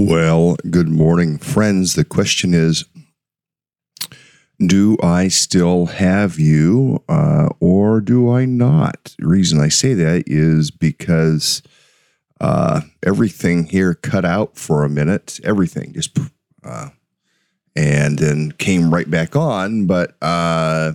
Well, 0.00 0.56
good 0.70 0.88
morning, 0.88 1.38
friends. 1.38 1.94
The 1.94 2.04
question 2.04 2.54
is 2.54 2.84
Do 4.64 4.96
I 5.02 5.26
still 5.26 5.86
have 5.86 6.38
you 6.38 7.02
uh, 7.08 7.48
or 7.58 8.00
do 8.00 8.30
I 8.30 8.44
not? 8.44 9.16
The 9.18 9.26
reason 9.26 9.58
I 9.58 9.66
say 9.66 9.94
that 9.94 10.22
is 10.28 10.70
because 10.70 11.64
uh, 12.40 12.82
everything 13.04 13.64
here 13.64 13.92
cut 13.92 14.24
out 14.24 14.56
for 14.56 14.84
a 14.84 14.88
minute, 14.88 15.40
everything 15.42 15.94
just, 15.94 16.16
uh, 16.62 16.90
and 17.74 18.20
then 18.20 18.52
came 18.52 18.94
right 18.94 19.10
back 19.10 19.34
on. 19.34 19.86
But 19.86 20.16
uh, 20.22 20.92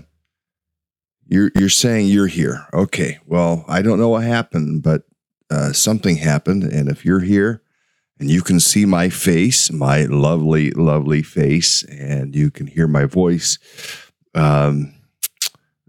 you're, 1.28 1.52
you're 1.58 1.68
saying 1.68 2.08
you're 2.08 2.28
here. 2.28 2.68
Okay. 2.74 3.20
Well, 3.28 3.66
I 3.68 3.82
don't 3.82 4.00
know 4.00 4.10
what 4.10 4.24
happened, 4.24 4.82
but 4.82 5.04
uh, 5.52 5.74
something 5.74 6.16
happened. 6.16 6.64
And 6.64 6.88
if 6.88 7.04
you're 7.04 7.20
here, 7.20 7.63
and 8.24 8.32
you 8.32 8.42
can 8.42 8.62
see 8.62 8.86
my 8.86 9.10
face, 9.10 9.70
my 9.70 10.04
lovely, 10.04 10.72
lovely 10.72 11.22
face, 11.22 11.84
and 11.84 12.34
you 12.34 12.50
can 12.50 12.68
hear 12.68 12.88
my 12.88 13.04
voice, 13.04 13.60
um, 14.34 14.94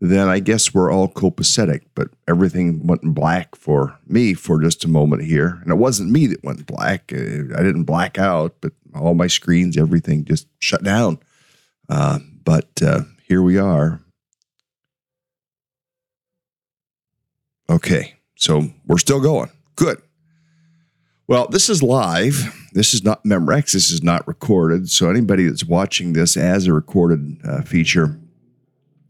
then 0.01 0.29
I 0.29 0.41
guess 0.41 0.75
we're 0.75 0.91
all 0.91 1.07
copacetic. 1.07 1.83
But 1.95 2.09
everything 2.27 2.89
went 2.89 3.03
black 3.05 3.55
for 3.55 3.97
me 4.09 4.35
for 4.35 4.61
just 4.61 4.85
a 4.85 4.89
moment 4.89 5.23
here. 5.23 5.61
And 5.63 5.71
it 5.71 5.77
wasn't 5.77 6.11
me 6.11 6.27
that 6.27 6.43
went 6.43 6.67
black. 6.67 7.13
Uh, 7.13 7.55
I 7.57 7.63
didn't 7.63 7.85
black 7.85 8.19
out, 8.19 8.57
but 8.61 8.73
all 8.97 9.15
my 9.15 9.29
screens, 9.29 9.79
everything 9.79 10.25
just 10.25 10.49
shut 10.59 10.83
down. 10.83 11.21
Uh, 11.89 12.19
but 12.45 12.83
uh, 12.83 13.03
here 13.29 13.43
we 13.43 13.59
are. 13.59 14.01
Okay, 17.71 18.17
so 18.35 18.71
we're 18.89 18.99
still 18.99 19.21
going. 19.21 19.53
Good. 19.77 20.03
Well, 21.27 21.49
this 21.49 21.71
is 21.71 21.83
live. 21.83 22.55
This 22.75 22.93
is 22.93 23.03
not 23.03 23.25
Memorex. 23.25 23.73
This 23.73 23.91
is 23.91 24.03
not 24.03 24.29
recorded. 24.29 24.91
So 24.91 25.09
anybody 25.09 25.47
that's 25.47 25.65
watching 25.65 26.13
this 26.13 26.37
as 26.37 26.67
a 26.67 26.73
recorded 26.75 27.39
uh, 27.49 27.63
feature, 27.63 28.21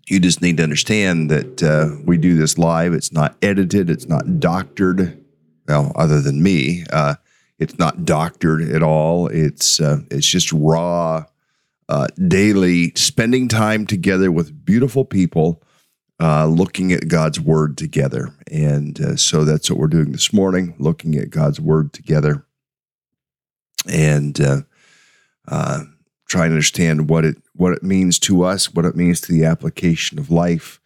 you 0.07 0.21
just 0.21 0.41
need 0.41 0.59
to 0.59 0.63
understand 0.63 1.29
that 1.31 1.63
uh, 1.63 1.97
we 2.05 2.17
do 2.17 2.37
this 2.37 2.57
live. 2.57 2.93
It's 2.93 3.11
not 3.11 3.37
edited. 3.43 3.91
It's 3.91 4.07
not 4.07 4.39
doctored. 4.39 5.21
Well, 5.67 5.91
other 5.97 6.21
than 6.21 6.41
me, 6.41 6.85
uh, 6.93 7.17
it's 7.59 7.79
not 7.81 8.05
doctored 8.05 8.63
at 8.63 8.83
all. 8.83 9.27
It's 9.27 9.81
uh, 9.81 10.01
it's 10.11 10.27
just 10.27 10.53
raw, 10.53 11.25
uh, 11.89 12.07
daily 12.29 12.93
spending 12.95 13.49
time 13.49 13.87
together 13.87 14.31
with 14.31 14.65
beautiful 14.65 15.05
people 15.05 15.63
uh, 16.25 16.47
looking 16.47 16.91
at 16.91 17.07
God's 17.07 17.39
word 17.39 17.77
together. 17.77 18.31
And 18.51 18.99
uh, 18.99 19.17
so 19.17 19.45
that's 19.45 19.69
what 19.69 19.79
we're 19.79 19.89
doing 19.89 20.13
this 20.13 20.33
morning, 20.33 20.75
looking 20.79 21.17
at 21.17 21.29
God's 21.29 21.61
word 21.61 21.93
together 21.93 22.47
and 23.87 24.41
uh, 24.41 24.63
uh, 25.49 25.81
trying 26.27 26.49
to 26.49 26.55
understand 26.55 27.11
what 27.11 27.27
it 27.27 27.37
what 27.53 27.75
it 27.75 27.83
means 27.83 28.19
to 28.21 28.43
us, 28.43 28.73
what 28.73 28.87
it 28.87 28.97
means 28.97 29.21
to 29.21 29.33
the 29.33 29.45
application 29.45 30.19
of 30.19 30.31
life. 30.31 30.81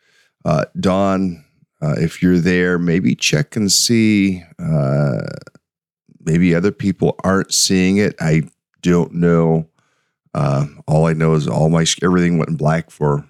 Uh, 0.44 0.64
Don, 0.80 1.44
if 1.82 2.20
you're 2.20 2.40
there, 2.40 2.76
maybe 2.76 3.14
check 3.14 3.54
and 3.54 3.70
see. 3.70 4.42
Maybe 6.20 6.52
other 6.52 6.72
people 6.72 7.14
aren't 7.22 7.54
seeing 7.54 7.98
it. 7.98 8.16
I 8.20 8.42
don't 8.82 9.14
know. 9.14 9.68
All 10.34 11.06
I 11.06 11.12
know 11.12 11.34
is 11.34 11.46
all 11.46 11.68
my 11.68 11.86
everything 12.02 12.38
went 12.38 12.58
black 12.58 12.90
for 12.90 13.27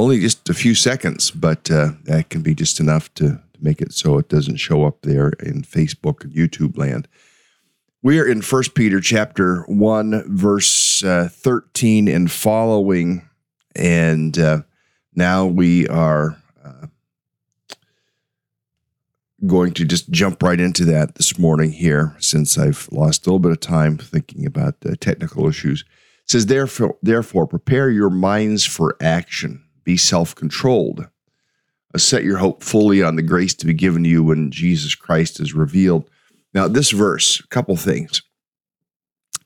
only 0.00 0.18
just 0.18 0.48
a 0.48 0.54
few 0.54 0.74
seconds, 0.74 1.30
but 1.30 1.70
uh, 1.70 1.90
that 2.04 2.30
can 2.30 2.40
be 2.40 2.54
just 2.54 2.80
enough 2.80 3.12
to, 3.14 3.40
to 3.52 3.60
make 3.60 3.82
it 3.82 3.92
so 3.92 4.16
it 4.16 4.30
doesn't 4.30 4.56
show 4.56 4.84
up 4.84 5.02
there 5.02 5.28
in 5.40 5.60
Facebook 5.62 6.24
and 6.24 6.32
YouTube 6.32 6.78
land. 6.78 7.06
We 8.02 8.18
are 8.18 8.26
in 8.26 8.40
First 8.40 8.74
Peter 8.74 8.98
chapter 9.00 9.62
one, 9.64 10.24
verse 10.26 11.04
uh, 11.04 11.28
thirteen 11.30 12.08
and 12.08 12.30
following, 12.30 13.28
and 13.76 14.38
uh, 14.38 14.62
now 15.14 15.44
we 15.44 15.86
are 15.88 16.42
uh, 16.64 16.86
going 19.46 19.74
to 19.74 19.84
just 19.84 20.10
jump 20.10 20.42
right 20.42 20.58
into 20.58 20.86
that 20.86 21.16
this 21.16 21.38
morning 21.38 21.72
here, 21.72 22.16
since 22.18 22.56
I've 22.56 22.88
lost 22.90 23.26
a 23.26 23.28
little 23.28 23.38
bit 23.38 23.52
of 23.52 23.60
time 23.60 23.98
thinking 23.98 24.46
about 24.46 24.76
technical 25.00 25.46
issues. 25.46 25.82
It 25.82 26.30
says, 26.30 26.46
therefore, 26.46 26.96
therefore, 27.02 27.46
prepare 27.46 27.90
your 27.90 28.08
minds 28.08 28.64
for 28.64 28.96
action 29.02 29.62
be 29.84 29.96
self 29.96 30.34
controlled. 30.34 31.08
Set 31.96 32.22
your 32.22 32.38
hope 32.38 32.62
fully 32.62 33.02
on 33.02 33.16
the 33.16 33.22
grace 33.22 33.54
to 33.54 33.66
be 33.66 33.74
given 33.74 34.04
to 34.04 34.08
you 34.08 34.22
when 34.22 34.50
Jesus 34.52 34.94
Christ 34.94 35.40
is 35.40 35.54
revealed. 35.54 36.08
Now, 36.54 36.68
this 36.68 36.90
verse, 36.90 37.40
a 37.40 37.46
couple 37.48 37.76
things. 37.76 38.22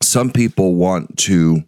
Some 0.03 0.31
people 0.31 0.75
want 0.75 1.17
to 1.21 1.65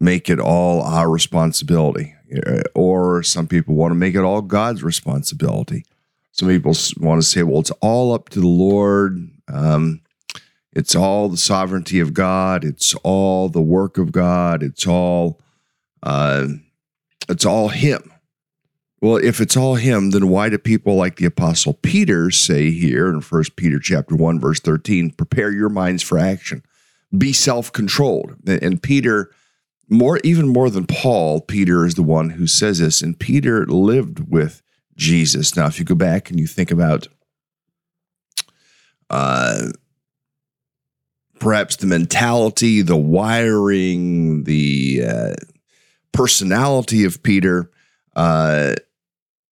make 0.00 0.30
it 0.30 0.40
all 0.40 0.82
our 0.82 1.10
responsibility, 1.10 2.14
uh, 2.46 2.62
or 2.74 3.22
some 3.22 3.46
people 3.46 3.74
want 3.74 3.90
to 3.92 3.96
make 3.96 4.14
it 4.14 4.22
all 4.22 4.40
God's 4.40 4.82
responsibility. 4.82 5.84
Some 6.32 6.48
people 6.48 6.74
want 6.98 7.22
to 7.22 7.26
say, 7.26 7.42
well, 7.42 7.60
it's 7.60 7.70
all 7.80 8.12
up 8.12 8.28
to 8.30 8.40
the 8.40 8.48
Lord. 8.48 9.30
Um, 9.48 10.00
it's 10.72 10.96
all 10.96 11.28
the 11.28 11.36
sovereignty 11.36 12.00
of 12.00 12.12
God. 12.12 12.64
It's 12.64 12.94
all 13.04 13.48
the 13.48 13.62
work 13.62 13.98
of 13.98 14.10
God. 14.10 14.62
It's 14.62 14.86
all, 14.86 15.40
uh, 16.02 16.48
it's 17.28 17.44
all 17.44 17.68
Him. 17.68 18.12
Well, 19.04 19.16
if 19.16 19.38
it's 19.38 19.54
all 19.54 19.74
him, 19.74 20.12
then 20.12 20.28
why 20.28 20.48
do 20.48 20.56
people 20.56 20.94
like 20.94 21.16
the 21.16 21.26
apostle 21.26 21.74
Peter 21.74 22.30
say 22.30 22.70
here 22.70 23.08
in 23.08 23.20
1 23.20 23.44
Peter 23.54 23.78
chapter 23.78 24.16
1 24.16 24.40
verse 24.40 24.60
13, 24.60 25.10
prepare 25.10 25.52
your 25.52 25.68
minds 25.68 26.02
for 26.02 26.18
action. 26.18 26.62
Be 27.14 27.34
self-controlled. 27.34 28.36
And 28.46 28.82
Peter 28.82 29.30
more 29.90 30.20
even 30.24 30.48
more 30.48 30.70
than 30.70 30.86
Paul, 30.86 31.42
Peter 31.42 31.84
is 31.84 31.96
the 31.96 32.02
one 32.02 32.30
who 32.30 32.46
says 32.46 32.78
this 32.78 33.02
and 33.02 33.18
Peter 33.18 33.66
lived 33.66 34.30
with 34.30 34.62
Jesus. 34.96 35.54
Now, 35.54 35.66
if 35.66 35.78
you 35.78 35.84
go 35.84 35.94
back 35.94 36.30
and 36.30 36.40
you 36.40 36.46
think 36.46 36.70
about 36.70 37.06
uh 39.10 39.68
perhaps 41.38 41.76
the 41.76 41.86
mentality, 41.86 42.80
the 42.80 42.96
wiring, 42.96 44.44
the 44.44 45.02
uh, 45.06 45.34
personality 46.14 47.04
of 47.04 47.22
Peter, 47.22 47.70
uh, 48.16 48.74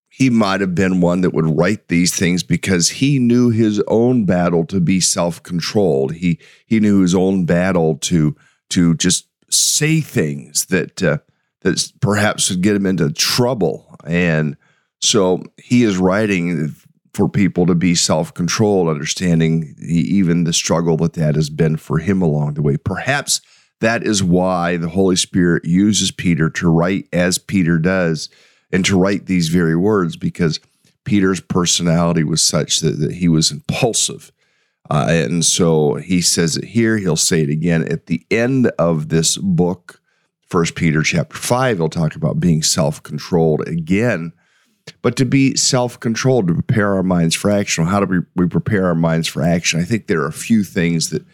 he 0.09 0.31
might 0.31 0.61
have 0.61 0.75
been 0.75 1.00
one 1.00 1.23
that 1.23 1.35
would 1.35 1.59
write 1.59 1.88
these 1.88 2.14
things 2.14 2.43
because 2.43 2.88
he 2.88 3.19
knew 3.19 3.50
his 3.50 3.82
own 3.88 4.25
battle 4.25 4.64
to 4.67 4.81
be 4.81 5.00
self-controlled. 5.00 6.14
He 6.14 6.38
he 6.67 6.81
knew 6.81 7.00
his 7.00 7.14
own 7.14 7.44
battle 7.44 7.97
to 7.97 8.37
to 8.70 8.94
just 8.97 9.26
say 9.50 10.00
things 10.00 10.67
that 10.67 11.03
uh, 11.03 11.19
that 11.62 11.93
perhaps 12.00 12.50
would 12.50 12.62
get 12.62 12.76
him 12.76 12.87
into 12.87 13.11
trouble, 13.12 13.97
and 14.06 14.56
so 15.00 15.43
he 15.56 15.82
is 15.82 15.97
writing 15.97 16.75
for 17.15 17.29
people 17.29 17.67
to 17.67 17.75
be 17.75 17.94
self-controlled, 17.94 18.88
understanding 18.88 19.75
the, 19.79 19.94
even 20.17 20.44
the 20.44 20.53
struggle 20.53 20.97
that 20.99 21.15
that 21.15 21.35
has 21.35 21.50
been 21.50 21.76
for 21.76 21.99
him 21.99 22.23
along 22.23 22.55
the 22.55 22.62
way. 22.62 22.76
Perhaps 22.76 23.41
that 23.82 24.05
is 24.05 24.23
why 24.23 24.76
the 24.76 24.88
Holy 24.88 25.17
Spirit 25.17 25.64
uses 25.64 26.12
Peter 26.12 26.49
to 26.50 26.70
write 26.70 27.08
as 27.12 27.37
Peter 27.37 27.79
does 27.79 28.29
and 28.73 28.84
to 28.84 28.99
write 28.99 29.26
these 29.26 29.49
very 29.49 29.75
words 29.75 30.17
because 30.17 30.61
Peter's 31.05 31.40
personality 31.40 32.23
was 32.23 32.40
such 32.40 32.79
that, 32.79 33.00
that 33.00 33.14
he 33.14 33.29
was 33.29 33.50
impulsive. 33.50 34.31
Uh, 34.88 35.06
and 35.08 35.44
so 35.44 35.96
he 35.96 36.20
says 36.20 36.56
it 36.56 36.64
here, 36.64 36.96
he'll 36.96 37.17
say 37.17 37.43
it 37.43 37.50
again 37.50 37.82
at 37.90 38.06
the 38.06 38.25
end 38.31 38.69
of 38.79 39.08
this 39.08 39.37
book, 39.37 40.00
First 40.46 40.76
Peter 40.76 41.02
chapter 41.02 41.37
5, 41.37 41.79
he'll 41.79 41.88
talk 41.88 42.14
about 42.14 42.38
being 42.38 42.62
self-controlled 42.62 43.67
again. 43.67 44.32
But 45.00 45.17
to 45.17 45.25
be 45.25 45.56
self-controlled, 45.56 46.46
to 46.46 46.55
prepare 46.55 46.94
our 46.94 47.02
minds 47.02 47.34
for 47.34 47.50
action. 47.50 47.87
How 47.87 48.05
do 48.05 48.06
we, 48.06 48.43
we 48.43 48.49
prepare 48.49 48.87
our 48.87 48.94
minds 48.94 49.26
for 49.26 49.43
action? 49.43 49.81
I 49.81 49.84
think 49.84 50.06
there 50.06 50.20
are 50.20 50.29
a 50.29 50.32
few 50.32 50.62
things 50.62 51.11
that 51.11 51.25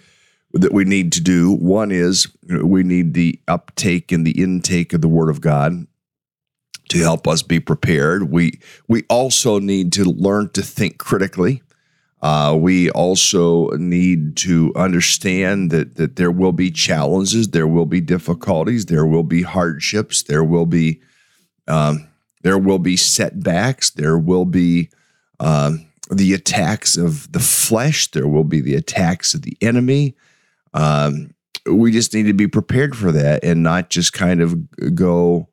that 0.61 0.73
we 0.73 0.85
need 0.85 1.13
to 1.13 1.21
do. 1.21 1.53
One 1.53 1.91
is 1.91 2.27
we 2.43 2.83
need 2.83 3.15
the 3.15 3.41
uptake 3.49 4.13
and 4.13 4.27
the 4.27 4.43
intake 4.43 4.93
of 4.93 5.01
the 5.01 5.09
Word 5.09 5.31
of 5.31 5.41
God 5.41 5.87
to 6.89 6.99
help 6.99 7.29
us 7.29 7.43
be 7.43 7.61
prepared. 7.61 8.31
We 8.31 8.61
we 8.87 9.05
also 9.09 9.59
need 9.59 9.93
to 9.95 10.05
learn 10.05 10.51
to 10.51 10.63
think 10.63 10.99
critically. 10.99 11.63
Uh, 12.21 12.57
we 12.59 12.91
also 12.91 13.69
need 13.77 14.37
to 14.37 14.73
understand 14.75 15.71
that 15.71 15.97
that 15.97 16.17
there 16.17 16.31
will 16.31 16.53
be 16.53 16.71
challenges, 16.71 17.49
there 17.49 17.69
will 17.69 17.87
be 17.87 18.01
difficulties, 18.01 18.87
there 18.87 19.07
will 19.07 19.23
be 19.23 19.43
hardships, 19.43 20.23
there 20.25 20.45
will 20.45 20.67
be 20.67 21.01
um, 21.69 22.09
there 22.43 22.59
will 22.59 22.79
be 22.79 22.97
setbacks, 22.97 23.91
there 23.91 24.19
will 24.19 24.45
be 24.45 24.91
um, 25.39 25.87
the 26.11 26.33
attacks 26.33 26.97
of 26.97 27.31
the 27.33 27.41
flesh, 27.41 28.11
there 28.11 28.27
will 28.27 28.45
be 28.45 28.61
the 28.61 28.75
attacks 28.75 29.35
of 29.35 29.43
the 29.43 29.57
enemy. 29.61 30.17
Um, 30.75 31.35
we 31.67 31.93
just 31.93 32.15
need 32.15 32.25
to 32.25 32.33
be 32.33 32.49
prepared 32.49 32.97
for 32.97 33.13
that 33.13 33.45
and 33.45 33.63
not 33.63 33.91
just 33.91 34.13
kind 34.13 34.41
of 34.41 34.95
go 34.95 35.49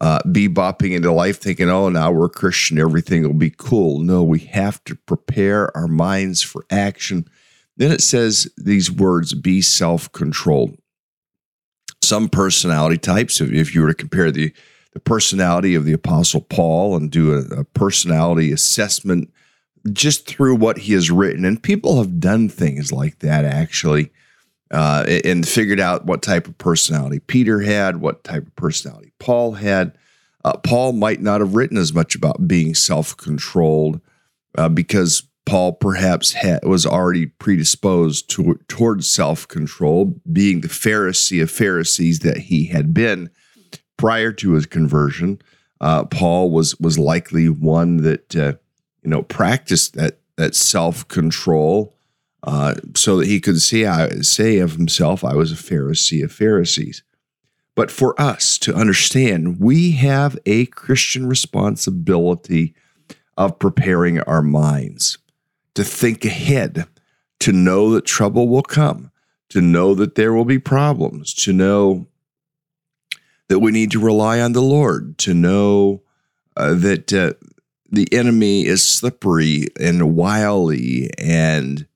uh, 0.00 0.18
bebopping 0.26 0.94
into 0.94 1.10
life 1.10 1.40
thinking, 1.40 1.70
oh, 1.70 1.88
now 1.88 2.10
we're 2.10 2.28
Christian, 2.28 2.78
everything 2.78 3.22
will 3.22 3.32
be 3.32 3.54
cool. 3.56 4.00
No, 4.00 4.22
we 4.22 4.40
have 4.40 4.82
to 4.84 4.94
prepare 4.94 5.74
our 5.76 5.88
minds 5.88 6.42
for 6.42 6.66
action. 6.70 7.26
Then 7.76 7.92
it 7.92 8.02
says 8.02 8.50
these 8.56 8.90
words 8.90 9.34
be 9.34 9.62
self 9.62 10.10
controlled. 10.12 10.76
Some 12.02 12.28
personality 12.28 12.98
types, 12.98 13.40
if, 13.40 13.74
you 13.74 13.80
were 13.80 13.88
to 13.88 13.94
compare 13.94 14.30
the, 14.30 14.52
the 14.92 15.00
personality 15.00 15.74
of 15.74 15.84
the 15.84 15.92
Apostle 15.92 16.42
Paul 16.42 16.94
and 16.94 17.10
do 17.10 17.34
a, 17.34 17.60
a 17.60 17.64
personality 17.64 18.52
assessment 18.52 19.32
just 19.92 20.26
through 20.26 20.56
what 20.56 20.78
he 20.78 20.92
has 20.92 21.10
written, 21.10 21.44
and 21.44 21.62
people 21.62 21.96
have 21.98 22.20
done 22.20 22.48
things 22.48 22.92
like 22.92 23.20
that 23.20 23.44
actually 23.44 24.10
uh, 24.70 25.04
and 25.24 25.46
figured 25.46 25.80
out 25.80 26.06
what 26.06 26.22
type 26.22 26.48
of 26.48 26.58
personality 26.58 27.20
Peter 27.20 27.60
had, 27.60 27.98
what 27.98 28.24
type 28.24 28.46
of 28.46 28.56
personality 28.56 29.12
Paul 29.18 29.52
had. 29.52 29.96
Uh, 30.44 30.56
Paul 30.58 30.92
might 30.92 31.20
not 31.20 31.40
have 31.40 31.54
written 31.54 31.76
as 31.76 31.92
much 31.92 32.14
about 32.14 32.46
being 32.46 32.74
self 32.74 33.16
controlled 33.16 34.00
uh, 34.56 34.68
because 34.68 35.22
Paul 35.44 35.72
perhaps 35.74 36.32
had, 36.32 36.64
was 36.64 36.84
already 36.84 37.26
predisposed 37.26 38.28
to, 38.30 38.58
towards 38.68 39.10
self 39.10 39.46
control, 39.48 40.20
being 40.30 40.60
the 40.60 40.68
Pharisee 40.68 41.42
of 41.42 41.50
Pharisees 41.50 42.20
that 42.20 42.36
he 42.36 42.66
had 42.66 42.92
been 42.92 43.30
prior 43.96 44.32
to 44.32 44.52
his 44.52 44.66
conversion. 44.66 45.40
Uh, 45.80 46.04
Paul 46.04 46.50
was 46.50 46.78
was 46.80 46.98
likely 46.98 47.48
one 47.48 47.98
that 47.98 48.34
uh, 48.34 48.54
you 49.02 49.10
know 49.10 49.22
practiced 49.22 49.94
that 49.94 50.18
that 50.36 50.54
self 50.54 51.06
control 51.08 51.95
uh, 52.46 52.74
so 52.94 53.16
that 53.18 53.26
he 53.26 53.40
could 53.40 53.60
say, 53.60 54.08
say 54.22 54.58
of 54.58 54.72
himself, 54.72 55.24
I 55.24 55.34
was 55.34 55.50
a 55.50 55.56
Pharisee 55.56 56.22
of 56.22 56.32
Pharisees. 56.32 57.02
But 57.74 57.90
for 57.90 58.18
us 58.20 58.56
to 58.58 58.74
understand, 58.74 59.60
we 59.60 59.92
have 59.92 60.38
a 60.46 60.66
Christian 60.66 61.26
responsibility 61.26 62.74
of 63.36 63.58
preparing 63.58 64.20
our 64.20 64.42
minds 64.42 65.18
to 65.74 65.84
think 65.84 66.24
ahead, 66.24 66.86
to 67.40 67.52
know 67.52 67.90
that 67.90 68.06
trouble 68.06 68.48
will 68.48 68.62
come, 68.62 69.10
to 69.50 69.60
know 69.60 69.94
that 69.94 70.14
there 70.14 70.32
will 70.32 70.46
be 70.46 70.58
problems, 70.58 71.34
to 71.34 71.52
know 71.52 72.06
that 73.48 73.58
we 73.58 73.72
need 73.72 73.90
to 73.90 74.00
rely 74.00 74.40
on 74.40 74.52
the 74.52 74.62
Lord, 74.62 75.18
to 75.18 75.34
know 75.34 76.02
uh, 76.56 76.74
that 76.74 77.12
uh, 77.12 77.34
the 77.90 78.08
enemy 78.12 78.64
is 78.64 78.88
slippery 78.88 79.66
and 79.78 80.16
wily 80.16 81.10
and 81.18 81.86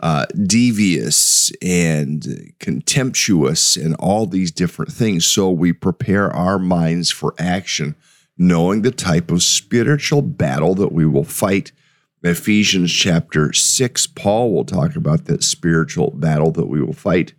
uh, 0.00 0.24
devious 0.46 1.52
and 1.60 2.52
contemptuous 2.58 3.76
and 3.76 3.94
all 3.96 4.26
these 4.26 4.50
different 4.50 4.90
things. 4.90 5.26
So 5.26 5.50
we 5.50 5.72
prepare 5.72 6.30
our 6.30 6.58
minds 6.58 7.10
for 7.10 7.34
action, 7.38 7.94
knowing 8.38 8.82
the 8.82 8.92
type 8.92 9.30
of 9.30 9.42
spiritual 9.42 10.22
battle 10.22 10.74
that 10.76 10.92
we 10.92 11.04
will 11.04 11.24
fight. 11.24 11.72
Ephesians 12.22 12.92
chapter 12.92 13.52
6, 13.52 14.06
Paul 14.08 14.52
will 14.52 14.64
talk 14.64 14.96
about 14.96 15.26
that 15.26 15.42
spiritual 15.42 16.10
battle 16.12 16.50
that 16.52 16.66
we 16.66 16.82
will 16.82 16.92
fight. 16.92 17.34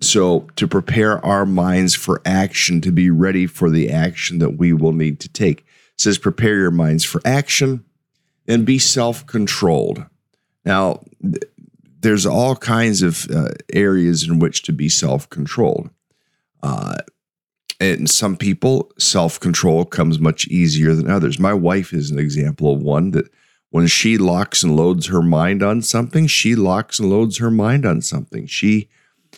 So, 0.00 0.48
to 0.56 0.68
prepare 0.68 1.24
our 1.24 1.46
minds 1.46 1.94
for 1.94 2.20
action, 2.26 2.80
to 2.82 2.92
be 2.92 3.10
ready 3.10 3.46
for 3.46 3.70
the 3.70 3.90
action 3.90 4.38
that 4.40 4.58
we 4.58 4.72
will 4.72 4.92
need 4.92 5.20
to 5.20 5.28
take, 5.28 5.60
it 5.60 6.00
says, 6.00 6.18
prepare 6.18 6.56
your 6.56 6.70
minds 6.70 7.02
for 7.02 7.20
action 7.24 7.84
and 8.46 8.66
be 8.66 8.78
self 8.78 9.26
controlled. 9.26 10.04
Now, 10.66 11.04
there's 12.00 12.26
all 12.26 12.56
kinds 12.56 13.02
of 13.02 13.28
uh, 13.30 13.48
areas 13.72 14.28
in 14.28 14.38
which 14.38 14.62
to 14.64 14.72
be 14.72 14.88
self 14.88 15.28
controlled. 15.30 15.90
Uh, 16.62 16.96
and 17.78 18.08
some 18.08 18.36
people, 18.36 18.92
self 18.98 19.38
control 19.38 19.84
comes 19.84 20.18
much 20.18 20.46
easier 20.48 20.94
than 20.94 21.10
others. 21.10 21.38
My 21.38 21.54
wife 21.54 21.92
is 21.92 22.10
an 22.10 22.18
example 22.18 22.72
of 22.72 22.82
one 22.82 23.10
that 23.12 23.30
when 23.70 23.86
she 23.86 24.16
locks 24.16 24.62
and 24.62 24.76
loads 24.76 25.06
her 25.06 25.22
mind 25.22 25.62
on 25.62 25.82
something, 25.82 26.26
she 26.26 26.54
locks 26.54 26.98
and 26.98 27.10
loads 27.10 27.38
her 27.38 27.50
mind 27.50 27.84
on 27.84 28.00
something. 28.00 28.46
She 28.46 28.88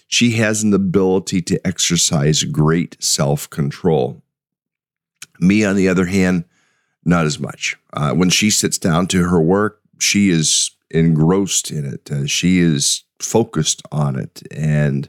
she 0.07 0.33
has 0.33 0.63
an 0.63 0.73
ability 0.73 1.43
to 1.43 1.67
exercise 1.67 2.45
great 2.45 2.97
self 3.03 3.49
control. 3.51 4.23
Me, 5.41 5.65
on 5.65 5.77
the 5.77 5.89
other 5.89 6.07
hand, 6.07 6.45
not 7.05 7.25
as 7.25 7.39
much. 7.39 7.77
Uh, 7.93 8.13
when 8.13 8.31
she 8.31 8.51
sits 8.51 8.79
down 8.79 9.07
to 9.09 9.25
her 9.25 9.41
work, 9.41 9.81
she 9.99 10.31
is 10.31 10.73
engrossed 10.91 11.71
in 11.71 11.85
it. 11.85 12.11
Uh, 12.11 12.27
she 12.27 12.59
is 12.59 13.05
focused 13.21 13.83
on 13.91 14.17
it 14.17 14.43
and 14.51 15.09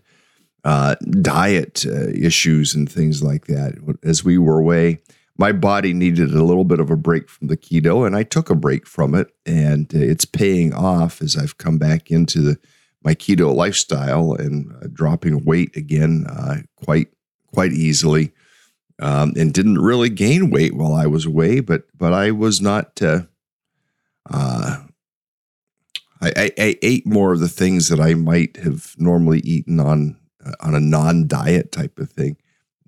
uh, 0.63 0.95
diet 1.21 1.86
uh, 1.88 2.09
issues 2.09 2.75
and 2.75 2.91
things 2.91 3.24
like 3.24 3.45
that. 3.45 3.75
As 4.03 4.24
we 4.24 4.38
were 4.38 4.59
away, 4.59 5.01
my 5.38 5.51
body 5.53 5.93
needed 5.93 6.33
a 6.33 6.43
little 6.43 6.65
bit 6.65 6.79
of 6.79 6.89
a 6.89 6.98
break 6.98 7.29
from 7.29 7.48
the 7.48 7.55
keto, 7.55 8.05
and 8.05 8.15
I 8.15 8.24
took 8.24 8.50
a 8.50 8.55
break 8.55 8.86
from 8.86 9.15
it, 9.15 9.29
and 9.45 9.93
uh, 9.95 10.00
it's 10.00 10.25
paying 10.25 10.74
off 10.74 11.21
as 11.21 11.38
I've 11.38 11.57
come 11.57 11.77
back 11.77 12.12
into 12.12 12.41
the 12.41 12.59
my 13.01 13.15
keto 13.15 13.55
lifestyle 13.55 14.33
and 14.33 14.74
uh, 14.74 14.88
dropping 14.91 15.45
weight 15.45 15.77
again 15.77 16.25
uh, 16.27 16.57
quite 16.75 17.07
quite 17.48 17.71
easily, 17.71 18.33
um, 19.01 19.33
and 19.38 19.53
didn't 19.53 19.79
really 19.79 20.09
gain 20.09 20.50
weight 20.50 20.75
while 20.75 20.93
I 20.93 21.05
was 21.05 21.25
away, 21.25 21.62
but 21.62 21.83
but 21.98 22.13
I 22.13 22.31
was 22.31 22.62
not. 22.62 23.01
Uh, 23.01 23.21
uh 24.29 24.83
I, 26.21 26.33
I, 26.35 26.51
I, 26.57 26.75
ate 26.81 27.05
more 27.05 27.31
of 27.31 27.39
the 27.39 27.47
things 27.47 27.88
that 27.88 27.99
I 27.99 28.13
might 28.13 28.57
have 28.57 28.93
normally 28.97 29.39
eaten 29.39 29.79
on 29.79 30.17
uh, 30.45 30.51
on 30.61 30.75
a 30.75 30.79
non 30.79 31.27
diet 31.27 31.71
type 31.71 31.97
of 31.99 32.11
thing. 32.11 32.38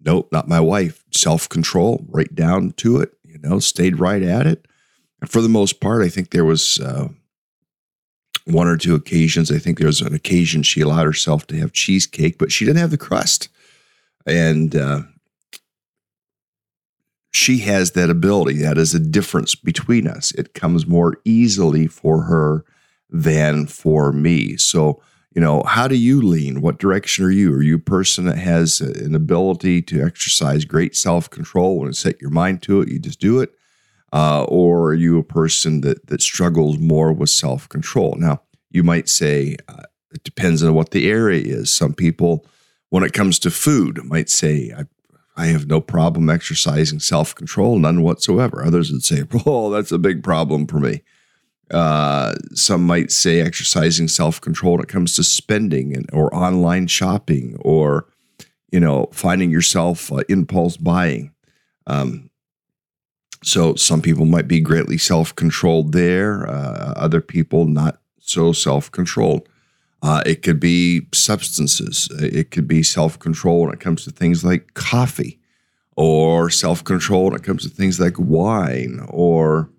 Nope, 0.03 0.29
not 0.31 0.47
my 0.47 0.59
wife. 0.59 1.03
Self 1.11 1.47
control, 1.47 2.05
right 2.09 2.33
down 2.33 2.71
to 2.77 2.99
it. 2.99 3.13
You 3.23 3.39
know, 3.39 3.59
stayed 3.59 3.99
right 3.99 4.21
at 4.21 4.47
it. 4.47 4.67
And 5.21 5.29
for 5.29 5.41
the 5.41 5.49
most 5.49 5.79
part, 5.79 6.03
I 6.03 6.09
think 6.09 6.31
there 6.31 6.45
was 6.45 6.79
uh, 6.79 7.09
one 8.45 8.67
or 8.67 8.77
two 8.77 8.95
occasions. 8.95 9.51
I 9.51 9.59
think 9.59 9.77
there 9.77 9.87
was 9.87 10.01
an 10.01 10.13
occasion 10.13 10.63
she 10.63 10.81
allowed 10.81 11.05
herself 11.05 11.47
to 11.47 11.57
have 11.57 11.71
cheesecake, 11.71 12.37
but 12.37 12.51
she 12.51 12.65
didn't 12.65 12.79
have 12.79 12.91
the 12.91 12.97
crust. 12.97 13.49
And 14.25 14.75
uh, 14.75 15.01
she 17.31 17.59
has 17.59 17.91
that 17.91 18.09
ability. 18.09 18.57
That 18.61 18.77
is 18.77 18.93
a 18.93 18.99
difference 18.99 19.55
between 19.55 20.07
us. 20.07 20.31
It 20.31 20.53
comes 20.53 20.85
more 20.85 21.17
easily 21.23 21.87
for 21.87 22.23
her 22.23 22.65
than 23.11 23.67
for 23.67 24.11
me. 24.11 24.57
So, 24.57 25.01
you 25.35 25.41
know, 25.41 25.63
how 25.63 25.87
do 25.87 25.95
you 25.95 26.21
lean? 26.21 26.61
What 26.61 26.79
direction 26.79 27.25
are 27.25 27.31
you? 27.31 27.53
Are 27.53 27.61
you 27.61 27.75
a 27.75 27.79
person 27.79 28.25
that 28.25 28.37
has 28.37 28.81
an 28.81 29.15
ability 29.15 29.81
to 29.83 30.03
exercise 30.03 30.65
great 30.65 30.95
self 30.95 31.29
control 31.29 31.77
when 31.77 31.87
and 31.87 31.95
set 31.95 32.21
your 32.21 32.31
mind 32.31 32.61
to 32.63 32.81
it? 32.81 32.89
You 32.89 32.99
just 32.99 33.19
do 33.19 33.39
it. 33.39 33.51
Uh, 34.13 34.43
or 34.49 34.89
are 34.89 34.93
you 34.93 35.17
a 35.17 35.23
person 35.23 35.81
that 35.81 36.07
that 36.07 36.21
struggles 36.21 36.77
more 36.79 37.13
with 37.13 37.29
self 37.29 37.69
control? 37.69 38.15
Now, 38.17 38.41
you 38.69 38.83
might 38.83 39.07
say 39.07 39.57
uh, 39.69 39.83
it 40.13 40.23
depends 40.23 40.63
on 40.63 40.73
what 40.73 40.91
the 40.91 41.09
area 41.09 41.41
is. 41.41 41.69
Some 41.69 41.93
people, 41.93 42.45
when 42.89 43.03
it 43.03 43.13
comes 43.13 43.39
to 43.39 43.51
food, 43.51 44.03
might 44.03 44.29
say 44.29 44.73
I, 44.77 44.83
I 45.37 45.45
have 45.47 45.67
no 45.67 45.79
problem 45.79 46.29
exercising 46.29 46.99
self 46.99 47.33
control, 47.33 47.79
none 47.79 48.01
whatsoever. 48.01 48.65
Others 48.65 48.91
would 48.91 49.03
say, 49.03 49.23
"Oh, 49.45 49.69
that's 49.69 49.91
a 49.91 49.97
big 49.97 50.23
problem 50.23 50.67
for 50.67 50.79
me." 50.79 51.03
Uh, 51.71 52.35
some 52.53 52.85
might 52.85 53.11
say 53.11 53.41
exercising 53.41 54.07
self 54.07 54.41
control 54.41 54.73
when 54.73 54.81
it 54.81 54.89
comes 54.89 55.15
to 55.15 55.23
spending 55.23 55.95
and, 55.95 56.09
or 56.11 56.33
online 56.35 56.87
shopping 56.87 57.55
or 57.61 58.07
you 58.71 58.79
know 58.79 59.09
finding 59.13 59.49
yourself 59.49 60.11
uh, 60.11 60.23
impulse 60.29 60.77
buying. 60.77 61.33
Um, 61.87 62.29
so 63.43 63.75
some 63.75 64.01
people 64.01 64.25
might 64.25 64.47
be 64.47 64.59
greatly 64.59 64.97
self 64.97 65.35
controlled 65.35 65.93
there. 65.93 66.47
Uh, 66.47 66.93
other 66.95 67.21
people 67.21 67.65
not 67.65 67.99
so 68.19 68.51
self 68.51 68.91
controlled. 68.91 69.47
Uh, 70.03 70.23
it 70.25 70.41
could 70.41 70.59
be 70.59 71.07
substances. 71.13 72.09
It 72.19 72.51
could 72.51 72.67
be 72.67 72.83
self 72.83 73.17
control 73.19 73.61
when 73.61 73.73
it 73.73 73.79
comes 73.79 74.03
to 74.05 74.11
things 74.11 74.43
like 74.43 74.73
coffee, 74.73 75.39
or 75.95 76.49
self 76.49 76.83
control 76.83 77.25
when 77.25 77.35
it 77.35 77.43
comes 77.43 77.63
to 77.63 77.69
things 77.69 77.99
like 77.99 78.15
wine 78.17 79.05
or 79.09 79.69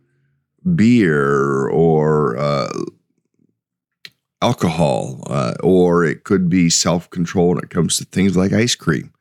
beer 0.75 1.69
or 1.69 2.37
uh, 2.37 2.71
alcohol, 4.43 5.23
uh, 5.29 5.55
or 5.63 6.05
it 6.05 6.25
could 6.25 6.49
be 6.49 6.69
self 6.69 7.09
control 7.11 7.49
when 7.49 7.59
it 7.59 7.71
comes 7.71 7.97
to 7.97 8.05
things 8.05 8.37
like 8.37 8.53
ice 8.53 8.75
cream. 8.75 9.13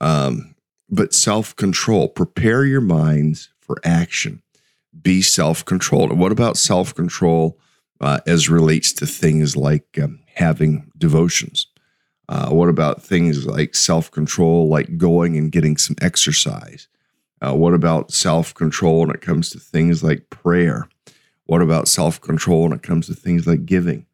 Um, 0.00 0.54
but 0.88 1.14
self 1.14 1.54
control, 1.56 2.08
prepare 2.08 2.64
your 2.64 2.80
minds 2.80 3.50
for 3.60 3.78
action. 3.84 4.42
Be 5.02 5.22
self 5.22 5.64
controlled. 5.64 6.18
What 6.18 6.32
about 6.32 6.56
self 6.56 6.94
control 6.94 7.58
uh, 8.00 8.20
as 8.26 8.48
relates 8.48 8.92
to 8.94 9.06
things 9.06 9.56
like 9.56 9.98
um, 10.02 10.20
having 10.34 10.90
devotions? 10.98 11.66
Uh, 12.28 12.50
what 12.50 12.68
about 12.68 13.02
things 13.02 13.46
like 13.46 13.74
self 13.74 14.10
control, 14.10 14.68
like 14.68 14.96
going 14.96 15.36
and 15.36 15.50
getting 15.50 15.76
some 15.76 15.96
exercise? 16.00 16.88
Uh, 17.42 17.54
what 17.54 17.74
about 17.74 18.12
self 18.12 18.54
control 18.54 19.00
when 19.00 19.10
it 19.10 19.20
comes 19.20 19.50
to 19.50 19.58
things 19.58 20.02
like 20.02 20.30
prayer? 20.30 20.88
What 21.46 21.60
about 21.60 21.88
self 21.88 22.20
control 22.20 22.62
when 22.62 22.72
it 22.72 22.82
comes 22.82 23.08
to 23.08 23.14
things 23.14 23.46
like 23.46 23.66
giving? 23.66 24.06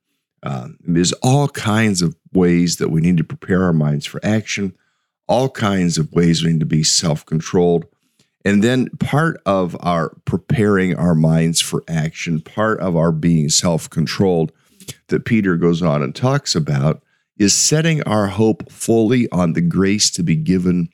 Uh, 0.42 0.68
there's 0.80 1.12
all 1.14 1.48
kinds 1.48 2.00
of 2.00 2.16
ways 2.32 2.76
that 2.76 2.90
we 2.90 3.00
need 3.00 3.18
to 3.18 3.24
prepare 3.24 3.64
our 3.64 3.72
minds 3.72 4.06
for 4.06 4.20
action, 4.24 4.74
all 5.26 5.50
kinds 5.50 5.98
of 5.98 6.12
ways 6.12 6.42
we 6.42 6.52
need 6.52 6.60
to 6.60 6.66
be 6.66 6.82
self 6.82 7.26
controlled. 7.26 7.86
And 8.44 8.64
then 8.64 8.88
part 8.98 9.42
of 9.44 9.76
our 9.80 10.16
preparing 10.24 10.96
our 10.96 11.14
minds 11.14 11.60
for 11.60 11.84
action, 11.86 12.40
part 12.40 12.80
of 12.80 12.96
our 12.96 13.12
being 13.12 13.50
self 13.50 13.90
controlled 13.90 14.52
that 15.08 15.26
Peter 15.26 15.56
goes 15.56 15.82
on 15.82 16.02
and 16.02 16.14
talks 16.14 16.54
about 16.54 17.02
is 17.36 17.54
setting 17.54 18.02
our 18.04 18.28
hope 18.28 18.72
fully 18.72 19.28
on 19.30 19.52
the 19.52 19.60
grace 19.60 20.10
to 20.12 20.22
be 20.22 20.34
given 20.34 20.88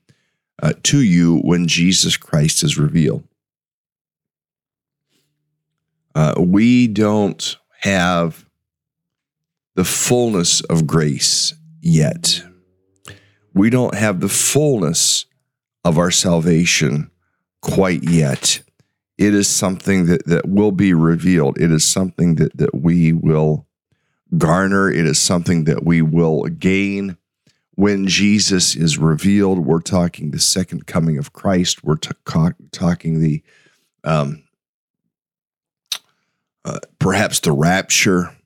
uh, 0.62 0.72
to 0.84 1.00
you 1.02 1.38
when 1.38 1.66
Jesus 1.66 2.16
Christ 2.16 2.62
is 2.62 2.78
revealed. 2.78 3.24
Uh, 6.14 6.34
we 6.38 6.86
don't 6.86 7.56
have 7.80 8.46
the 9.74 9.84
fullness 9.84 10.60
of 10.62 10.86
grace 10.86 11.54
yet. 11.80 12.42
We 13.52 13.70
don't 13.70 13.94
have 13.94 14.20
the 14.20 14.28
fullness 14.28 15.26
of 15.84 15.98
our 15.98 16.10
salvation 16.10 17.10
quite 17.60 18.02
yet. 18.02 18.62
It 19.18 19.34
is 19.34 19.48
something 19.48 20.06
that, 20.06 20.26
that 20.26 20.48
will 20.48 20.72
be 20.72 20.92
revealed. 20.92 21.58
It 21.60 21.70
is 21.70 21.84
something 21.84 22.36
that, 22.36 22.56
that 22.56 22.74
we 22.74 23.12
will 23.12 23.66
garner. 24.36 24.90
It 24.90 25.06
is 25.06 25.18
something 25.18 25.64
that 25.64 25.84
we 25.84 26.02
will 26.02 26.44
gain 26.44 27.16
when 27.76 28.06
Jesus 28.06 28.76
is 28.76 28.98
revealed, 28.98 29.58
we're 29.58 29.80
talking 29.80 30.30
the 30.30 30.38
second 30.38 30.86
coming 30.86 31.18
of 31.18 31.32
Christ. 31.32 31.82
We're 31.82 31.96
t- 31.96 32.10
talking 32.72 33.20
the 33.20 33.42
um, 34.04 34.44
uh, 36.64 36.78
perhaps 36.98 37.40
the 37.40 37.52
rapture. 37.52 38.36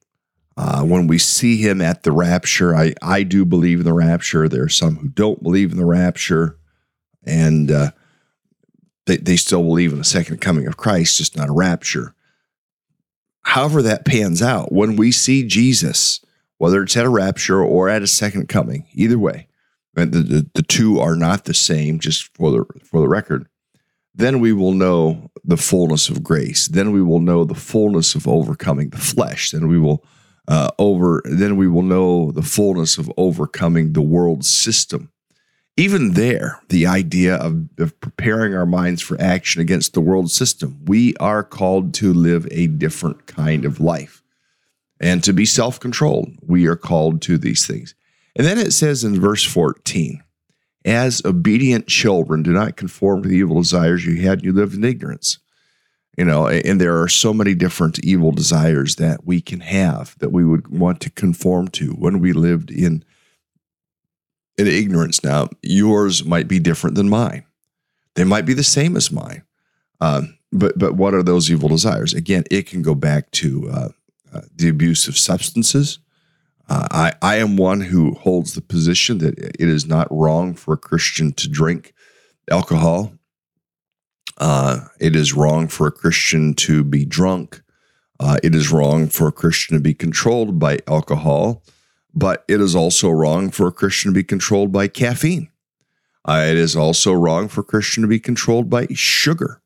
Uh, 0.57 0.83
when 0.83 1.07
we 1.07 1.19
see 1.19 1.57
him 1.57 1.81
at 1.81 2.03
the 2.03 2.11
rapture, 2.11 2.75
I, 2.75 2.93
I 3.01 3.23
do 3.23 3.45
believe 3.45 3.79
in 3.79 3.85
the 3.85 3.93
rapture. 3.93 4.49
There 4.49 4.65
are 4.65 4.69
some 4.69 4.97
who 4.97 5.09
don't 5.09 5.43
believe 5.43 5.71
in 5.71 5.77
the 5.77 5.85
rapture, 5.85 6.59
and 7.23 7.71
uh, 7.71 7.91
they, 9.07 9.19
they 9.19 9.37
still 9.37 9.63
believe 9.63 9.93
in 9.93 9.99
the 9.99 10.05
second 10.05 10.41
coming 10.41 10.67
of 10.67 10.77
Christ, 10.77 11.19
just 11.19 11.37
not 11.37 11.49
a 11.49 11.53
rapture. 11.53 12.15
However, 13.43 13.83
that 13.83 14.05
pans 14.05 14.43
out, 14.43 14.73
when 14.73 14.97
we 14.97 15.13
see 15.13 15.47
Jesus, 15.47 16.21
whether 16.59 16.83
it's 16.83 16.97
at 16.97 17.07
a 17.07 17.11
rapture 17.11 17.63
or 17.63 17.89
at 17.89 18.03
a 18.03 18.07
second 18.07 18.49
coming, 18.49 18.87
either 18.93 19.19
way, 19.19 19.49
the, 19.95 20.07
the, 20.07 20.51
the 20.55 20.63
two 20.63 21.01
are 21.01 21.17
not 21.17 21.45
the 21.45 21.55
same, 21.55 21.99
just 21.99 22.35
for 22.37 22.51
the, 22.51 22.65
for 22.85 23.01
the 23.01 23.09
record, 23.09 23.49
then 24.15 24.41
we 24.41 24.53
will 24.53 24.73
know 24.73 25.31
the 25.45 25.57
fullness 25.57 26.09
of 26.09 26.23
grace. 26.23 26.67
Then 26.69 26.93
we 26.93 27.03
will 27.03 27.21
know 27.21 27.45
the 27.45 27.55
fullness 27.55 28.15
of 28.15 28.27
overcoming 28.27 28.91
the 28.91 28.99
flesh. 28.99 29.51
Then 29.51 29.69
we 29.69 29.79
will 29.79 30.05
uh, 30.49 30.71
over. 30.79 31.23
Then 31.25 31.57
we 31.57 31.69
will 31.69 31.83
know 31.83 32.33
the 32.33 32.43
fullness 32.43 32.99
of 32.99 33.13
overcoming 33.17 33.93
the 33.93 34.03
world 34.03 34.45
system. 34.45 35.13
Even 35.77 36.15
there, 36.15 36.61
the 36.71 36.87
idea 36.87 37.37
of, 37.37 37.69
of 37.79 38.01
preparing 38.01 38.53
our 38.53 38.67
minds 38.67 39.01
for 39.01 39.21
action 39.21 39.63
against 39.63 39.95
the 39.95 40.01
world 40.01 40.29
system, 40.29 40.81
we 40.87 41.15
are 41.19 41.45
called 41.45 41.95
to 41.95 42.13
live 42.13 42.49
a 42.51 42.67
different 42.67 43.27
kind 43.27 43.65
of 43.65 43.79
life 43.79 44.18
and 45.01 45.23
to 45.25 45.33
be 45.33 45.45
self 45.45 45.79
controlled. 45.79 46.33
We 46.47 46.67
are 46.67 46.77
called 46.77 47.23
to 47.23 47.39
these 47.39 47.67
things. 47.67 47.95
And 48.37 48.47
then 48.47 48.59
it 48.59 48.73
says 48.73 49.05
in 49.05 49.21
verse 49.21 49.45
14, 49.45 50.23
as 50.85 51.23
obedient 51.25 51.89
children, 51.89 52.43
do 52.43 52.53
not 52.53 52.77
conform 52.77 53.23
to 53.23 53.29
the 53.29 53.37
evil 53.37 53.61
desires 53.61 54.07
you 54.07 54.23
had, 54.23 54.45
you 54.45 54.53
lived 54.53 54.75
in 54.75 54.85
ignorance. 54.85 55.39
You 56.17 56.25
know, 56.25 56.49
and 56.49 56.81
there 56.81 57.01
are 57.01 57.09
so 57.09 57.33
many 57.33 57.55
different 57.55 58.01
evil 58.05 58.33
desires 58.33 58.97
that 58.97 59.25
we 59.25 59.41
can 59.41 59.61
have 59.61 60.19
that 60.19 60.33
we 60.33 60.45
would 60.45 60.67
want 60.67 61.01
to 61.03 61.11
conform 61.11 61.69
to 61.69 61.93
when 61.93 62.19
we 62.19 62.33
lived 62.33 62.73
in, 62.73 63.05
in 64.57 64.67
ignorance. 64.67 65.23
Now, 65.23 65.49
yours 65.63 66.25
might 66.25 66.49
be 66.49 66.59
different 66.59 66.97
than 66.97 67.09
mine. 67.09 67.45
They 68.17 68.25
might 68.25 68.47
be 68.47 68.55
the 68.55 68.65
same 68.65 68.97
as 68.97 69.13
mine. 69.13 69.45
Um, 70.01 70.39
but 70.51 70.77
but 70.79 70.95
what 70.95 71.15
are 71.15 71.23
those 71.23 71.51
evil 71.51 71.69
desires? 71.69 72.15
Again, 72.15 72.45
it 72.51 72.67
can 72.67 72.83
go 72.83 72.97
back 72.97 73.31
to 73.33 73.71
uh, 73.71 73.89
uh, 74.33 74.43
the 74.55 74.69
abuse 74.69 75.09
of 75.09 75.17
substances. 75.17 75.99
Uh, 76.69 76.87
I, 76.91 77.13
I 77.23 77.37
am 77.37 77.57
one 77.57 77.81
who 77.81 78.15
holds 78.15 78.55
the 78.55 78.61
position 78.61 79.19
that 79.19 79.39
it 79.39 79.61
is 79.61 79.87
not 79.87 80.07
wrong 80.11 80.55
for 80.55 80.75
a 80.75 80.79
Christian 80.79 81.33
to 81.35 81.49
drink 81.49 81.95
alcohol. 82.51 83.13
Uh, 84.37 84.81
it 85.01 85.17
is 85.17 85.33
wrong 85.33 85.67
for 85.69 85.87
a 85.87 85.93
Christian 85.93 86.55
to 86.55 86.85
be 86.85 87.05
drunk. 87.05 87.63
Uh, 88.21 88.37
it 88.43 88.55
is 88.55 88.71
wrong 88.71 89.09
for 89.09 89.29
a 89.29 89.33
Christian 89.33 89.77
to 89.77 89.83
be 89.83 89.95
controlled 89.95 90.59
by 90.59 90.79
alcohol, 90.87 91.63
but 92.15 92.45
it 92.49 92.61
is 92.61 92.77
also 92.77 93.09
wrong 93.09 93.51
for 93.51 93.69
a 93.69 93.73
Christian 93.73 94.11
to 94.11 94.15
be 94.15 94.25
controlled 94.25 94.71
by 94.71 94.89
caffeine. 94.89 95.49
Uh, 96.25 96.45
it 96.47 96.59
is 96.59 96.77
also 96.77 97.13
wrong 97.13 97.49
for 97.49 97.63
a 97.63 97.65
Christian 97.65 98.03
to 98.03 98.09
be 98.09 98.21
controlled 98.21 98.69
by 98.69 98.87
sugar. 98.93 99.63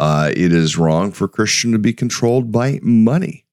It 0.00 0.52
is 0.52 0.76
wrong 0.76 1.12
for 1.12 1.26
a 1.26 1.28
Christian 1.28 1.70
to 1.70 1.78
be 1.78 1.92
controlled 1.92 2.50
by 2.50 2.80
money. 2.82 3.44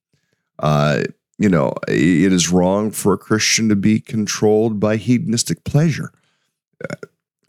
Uh, 0.59 1.03
you 1.37 1.49
know, 1.49 1.73
it 1.87 2.33
is 2.33 2.49
wrong 2.49 2.91
for 2.91 3.13
a 3.13 3.17
Christian 3.17 3.69
to 3.69 3.75
be 3.75 3.99
controlled 3.99 4.79
by 4.79 4.97
hedonistic 4.97 5.63
pleasure. 5.63 6.11
Uh, 6.83 6.95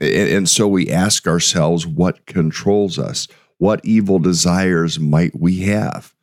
and, 0.00 0.48
so 0.48 0.66
we 0.66 0.90
ask 0.90 1.26
ourselves, 1.26 1.86
what 1.86 2.24
controls 2.24 2.98
us? 2.98 3.28
What 3.58 3.84
evil 3.84 4.18
desires 4.18 4.98
might 4.98 5.38
we 5.38 5.60
have? 5.60 6.14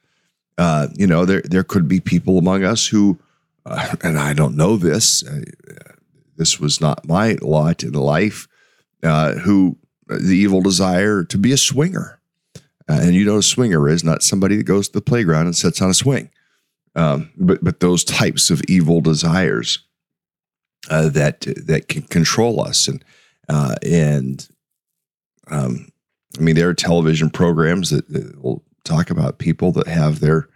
Uh, 0.58 0.88
you 0.96 1.06
know, 1.06 1.26
there 1.26 1.44
there 1.44 1.64
could 1.64 1.88
be 1.88 2.00
people 2.00 2.40
among 2.40 2.64
us 2.64 2.88
who, 2.88 3.20
uh, 3.66 3.96
and 4.02 4.18
I 4.18 4.34
don't 4.34 4.56
know 4.56 4.76
this. 4.76 5.24
Uh, 5.24 5.44
this 6.36 6.60
was 6.60 6.82
not 6.82 7.08
my 7.08 7.38
lot 7.42 7.84
in 7.84 7.94
life. 7.94 8.48
Uh, 9.04 9.34
who 9.34 9.78
the 10.08 10.36
evil 10.36 10.62
desire 10.62 11.24
to 11.24 11.38
be 11.38 11.52
a 11.52 11.58
swinger, 11.58 12.20
uh, 12.90 13.00
and 13.04 13.14
you 13.14 13.24
know, 13.24 13.38
a 13.38 13.44
swinger 13.44 13.88
is 13.88 14.04
not 14.04 14.24
somebody 14.24 14.56
that 14.56 14.64
goes 14.64 14.88
to 14.88 14.94
the 14.94 15.02
playground 15.02 15.46
and 15.46 15.56
sits 15.56 15.80
on 15.80 15.92
a 15.92 15.94
swing, 15.94 16.32
um, 16.98 17.32
but 17.38 17.64
but 17.64 17.80
those 17.80 18.04
types 18.04 18.50
of 18.50 18.62
evil 18.68 19.00
desires 19.00 19.80
uh, 20.90 21.10
that 21.10 21.42
that 21.66 21.88
can 21.88 22.02
control 22.04 22.62
us. 22.62 22.88
And 22.88 23.06
and 23.50 24.48
um, 25.50 25.90
I 26.38 26.42
mean, 26.42 26.56
there 26.56 26.70
are 26.70 26.74
television 26.74 27.30
programs 27.30 27.90
that, 27.90 28.10
that 28.10 28.42
will 28.42 28.64
talk 28.84 29.10
about 29.10 29.40
people 29.40 29.72
that 29.74 29.88
have 29.88 30.20
their 30.20 30.50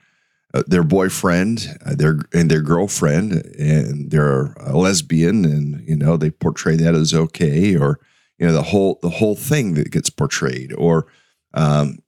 uh, 0.53 0.63
their 0.67 0.83
boyfriend, 0.83 1.77
uh, 1.86 1.95
their 1.95 2.19
and 2.33 2.51
their 2.51 2.62
girlfriend, 2.62 3.45
and 3.57 4.12
they're 4.12 4.53
a 4.60 4.77
lesbian, 4.77 5.45
and 5.45 5.88
you 5.88 5.95
know 5.95 6.17
they 6.17 6.31
portray 6.31 6.75
that 6.75 6.95
as 6.95 7.13
okay, 7.13 7.75
or 7.75 8.00
you 8.38 8.45
know 8.45 8.53
the 8.53 8.63
whole 8.63 9.00
the 9.01 9.10
whole 9.10 9.36
thing 9.36 9.75
that 9.75 9.91
gets 9.91 10.10
portrayed, 10.10 10.74
or 10.77 11.07
um, 11.53 12.00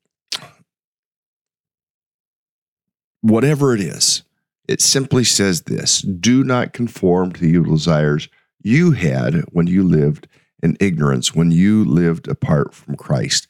whatever 3.23 3.73
it 3.73 3.81
is. 3.81 4.21
It 4.67 4.81
simply 4.81 5.23
says 5.23 5.63
this: 5.63 6.01
Do 6.01 6.43
not 6.43 6.73
conform 6.73 7.31
to 7.33 7.39
the 7.41 7.69
desires 7.69 8.29
you 8.61 8.91
had 8.91 9.35
when 9.51 9.67
you 9.67 9.83
lived 9.83 10.27
in 10.61 10.77
ignorance, 10.79 11.35
when 11.35 11.51
you 11.51 11.83
lived 11.83 12.27
apart 12.27 12.73
from 12.73 12.95
Christ. 12.95 13.47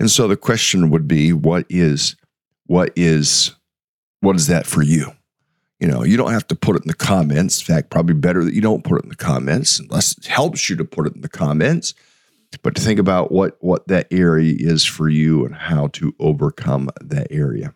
And 0.00 0.10
so 0.10 0.26
the 0.26 0.36
question 0.36 0.90
would 0.90 1.06
be, 1.06 1.32
what 1.32 1.66
is, 1.68 2.16
what 2.66 2.92
is, 2.96 3.54
what 4.20 4.36
is 4.36 4.48
that 4.48 4.66
for 4.66 4.82
you? 4.82 5.12
You 5.80 5.86
know, 5.86 6.02
you 6.02 6.16
don't 6.16 6.32
have 6.32 6.46
to 6.48 6.56
put 6.56 6.74
it 6.74 6.82
in 6.82 6.88
the 6.88 6.94
comments. 6.94 7.60
In 7.60 7.74
fact, 7.74 7.90
probably 7.90 8.14
better 8.14 8.44
that 8.44 8.54
you 8.54 8.60
don't 8.60 8.82
put 8.82 8.98
it 8.98 9.04
in 9.04 9.10
the 9.10 9.16
comments 9.16 9.78
unless 9.78 10.18
it 10.18 10.26
helps 10.26 10.68
you 10.68 10.74
to 10.76 10.84
put 10.84 11.06
it 11.06 11.14
in 11.14 11.20
the 11.20 11.28
comments. 11.28 11.94
But 12.62 12.74
to 12.74 12.82
think 12.82 12.98
about 12.98 13.30
what 13.30 13.58
what 13.60 13.88
that 13.88 14.08
area 14.10 14.54
is 14.58 14.84
for 14.84 15.08
you 15.08 15.44
and 15.44 15.54
how 15.54 15.88
to 15.88 16.14
overcome 16.18 16.90
that 17.00 17.28
area. 17.30 17.74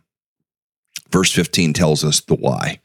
Verse 1.12 1.30
15 1.30 1.74
tells 1.74 2.02
us 2.02 2.20
the 2.20 2.34
why. 2.34 2.80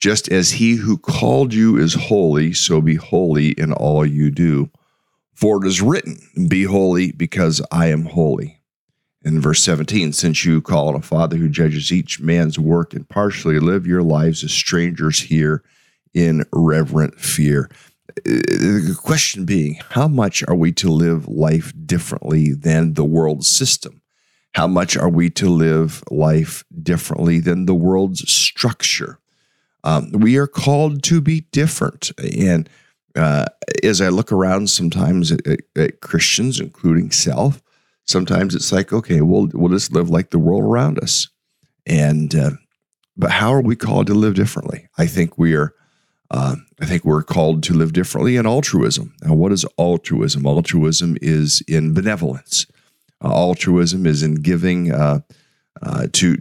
Just 0.00 0.28
as 0.28 0.50
he 0.50 0.74
who 0.74 0.98
called 0.98 1.54
you 1.54 1.78
is 1.78 1.94
holy, 1.94 2.52
so 2.52 2.80
be 2.80 2.96
holy 2.96 3.50
in 3.52 3.72
all 3.72 4.04
you 4.04 4.30
do. 4.30 4.70
For 5.34 5.64
it 5.64 5.66
is 5.66 5.80
written, 5.80 6.18
Be 6.48 6.64
holy 6.64 7.12
because 7.12 7.62
I 7.70 7.86
am 7.86 8.06
holy. 8.06 8.60
In 9.24 9.40
verse 9.40 9.62
17, 9.62 10.12
since 10.12 10.44
you 10.44 10.60
call 10.60 10.88
on 10.88 10.96
a 10.96 11.00
Father 11.00 11.36
who 11.36 11.48
judges 11.48 11.90
each 11.90 12.20
man's 12.20 12.58
work 12.58 12.92
impartially, 12.92 13.58
live 13.58 13.86
your 13.86 14.02
lives 14.02 14.44
as 14.44 14.52
strangers 14.52 15.20
here 15.20 15.62
in 16.12 16.44
reverent 16.52 17.18
fear. 17.18 17.70
Uh, 18.10 18.22
the 18.24 18.96
question 19.00 19.46
being, 19.46 19.78
how 19.90 20.06
much 20.06 20.44
are 20.46 20.54
we 20.54 20.72
to 20.72 20.90
live 20.90 21.26
life 21.26 21.72
differently 21.86 22.52
than 22.52 22.94
the 22.94 23.04
world 23.04 23.46
system? 23.46 24.02
How 24.54 24.68
much 24.68 24.96
are 24.96 25.08
we 25.08 25.30
to 25.30 25.48
live 25.48 26.02
life 26.10 26.64
differently 26.80 27.40
than 27.40 27.66
the 27.66 27.74
world's 27.74 28.30
structure? 28.30 29.18
Um, 29.82 30.12
we 30.12 30.36
are 30.36 30.46
called 30.46 31.02
to 31.04 31.20
be 31.20 31.42
different. 31.52 32.12
And 32.38 32.68
uh, 33.16 33.46
as 33.82 34.00
I 34.00 34.08
look 34.08 34.30
around 34.30 34.70
sometimes 34.70 35.32
at, 35.32 35.46
at, 35.46 35.60
at, 35.76 36.00
Christians, 36.00 36.60
including 36.60 37.10
self, 37.10 37.62
sometimes 38.04 38.54
it's 38.54 38.72
like, 38.72 38.92
okay, 38.92 39.20
we'll 39.20 39.48
we'll 39.52 39.72
just 39.72 39.92
live 39.92 40.10
like 40.10 40.30
the 40.30 40.38
world 40.38 40.64
around 40.64 40.98
us, 40.98 41.28
and 41.86 42.34
uh, 42.34 42.50
but 43.16 43.30
how 43.30 43.52
are 43.52 43.60
we 43.60 43.76
called 43.76 44.08
to 44.08 44.14
live 44.14 44.34
differently? 44.34 44.88
I 44.98 45.06
think 45.06 45.38
we 45.38 45.54
are. 45.54 45.74
Uh, 46.30 46.56
I 46.80 46.86
think 46.86 47.04
we're 47.04 47.22
called 47.22 47.62
to 47.64 47.74
live 47.74 47.92
differently 47.92 48.36
in 48.36 48.46
altruism. 48.46 49.14
Now, 49.22 49.34
what 49.34 49.52
is 49.52 49.64
altruism? 49.78 50.46
Altruism 50.46 51.16
is 51.20 51.62
in 51.68 51.94
benevolence. 51.94 52.66
Uh, 53.22 53.28
altruism 53.28 54.06
is 54.06 54.22
in 54.22 54.36
giving 54.36 54.92
uh, 54.92 55.20
uh, 55.82 56.06
to 56.12 56.40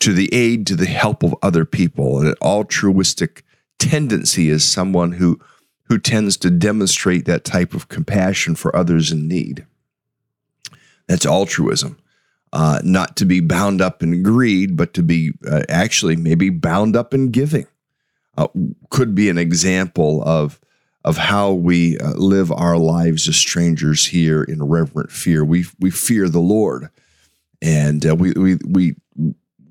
to 0.00 0.12
the 0.12 0.32
aid 0.32 0.66
to 0.66 0.76
the 0.76 0.86
help 0.86 1.22
of 1.22 1.34
other 1.42 1.64
people. 1.64 2.20
An 2.20 2.34
altruistic 2.40 3.44
tendency 3.78 4.48
is 4.48 4.64
someone 4.64 5.12
who 5.12 5.40
who 5.84 5.98
tends 5.98 6.36
to 6.36 6.50
demonstrate 6.50 7.24
that 7.24 7.44
type 7.44 7.74
of 7.74 7.88
compassion 7.88 8.54
for 8.54 8.74
others 8.76 9.10
in 9.10 9.26
need. 9.26 9.66
That's 11.06 11.26
altruism. 11.26 11.98
Uh, 12.52 12.80
not 12.82 13.16
to 13.16 13.26
be 13.26 13.40
bound 13.40 13.80
up 13.82 14.02
in 14.02 14.22
greed, 14.22 14.76
but 14.76 14.94
to 14.94 15.02
be 15.02 15.32
uh, 15.50 15.62
actually 15.68 16.16
maybe 16.16 16.48
bound 16.50 16.96
up 16.96 17.12
in 17.12 17.30
giving. 17.30 17.66
Uh, 18.36 18.48
could 18.90 19.14
be 19.14 19.28
an 19.28 19.36
example 19.36 20.22
of 20.22 20.60
of 21.08 21.16
how 21.16 21.52
we 21.52 21.96
uh, 21.98 22.10
live 22.16 22.52
our 22.52 22.76
lives 22.76 23.26
as 23.28 23.36
strangers 23.36 24.08
here 24.08 24.42
in 24.42 24.62
reverent 24.62 25.10
fear. 25.10 25.42
We 25.42 25.64
we 25.80 25.90
fear 25.90 26.28
the 26.28 26.38
Lord, 26.38 26.90
and 27.62 28.04
uh, 28.04 28.14
we 28.14 28.32
we 28.32 28.58
we 28.66 28.94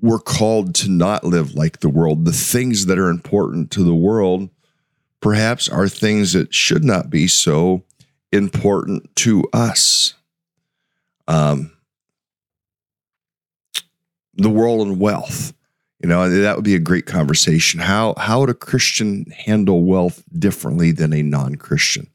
we're 0.02 0.18
called 0.18 0.74
to 0.76 0.90
not 0.90 1.22
live 1.22 1.54
like 1.54 1.78
the 1.78 1.88
world. 1.88 2.24
The 2.24 2.32
things 2.32 2.86
that 2.86 2.98
are 2.98 3.08
important 3.08 3.70
to 3.72 3.84
the 3.84 3.94
world 3.94 4.50
perhaps 5.20 5.68
are 5.68 5.88
things 5.88 6.32
that 6.32 6.52
should 6.52 6.82
not 6.82 7.08
be 7.08 7.28
so 7.28 7.84
important 8.32 9.14
to 9.16 9.44
us. 9.52 10.14
Um, 11.28 11.70
the 14.34 14.50
world 14.50 14.88
and 14.88 14.98
wealth. 14.98 15.52
You 16.00 16.08
know, 16.08 16.28
that 16.28 16.54
would 16.54 16.64
be 16.64 16.76
a 16.76 16.80
great 16.80 17.06
conversation. 17.06 17.80
How 17.80 18.14
how 18.16 18.40
would 18.40 18.50
a 18.50 18.54
Christian 18.54 19.26
handle 19.36 19.84
wealth 19.84 20.22
differently 20.38 20.92
than 20.92 21.12
a 21.12 21.22
non-Christian? 21.22 22.08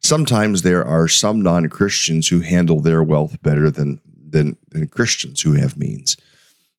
Sometimes 0.00 0.62
there 0.62 0.84
are 0.84 1.08
some 1.08 1.42
non-Christians 1.42 2.28
who 2.28 2.40
handle 2.40 2.80
their 2.80 3.02
wealth 3.02 3.40
better 3.42 3.70
than 3.70 4.00
than, 4.30 4.56
than 4.70 4.88
Christians 4.88 5.40
who 5.40 5.52
have 5.54 5.76
means. 5.76 6.16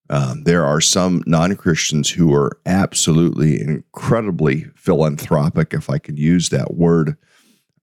Um, 0.09 0.43
there 0.43 0.65
are 0.65 0.81
some 0.81 1.23
non 1.27 1.55
Christians 1.55 2.09
who 2.09 2.33
are 2.33 2.59
absolutely 2.65 3.61
incredibly 3.61 4.63
philanthropic, 4.75 5.73
if 5.73 5.89
I 5.89 5.99
could 5.99 6.17
use 6.17 6.49
that 6.49 6.73
word, 6.73 7.15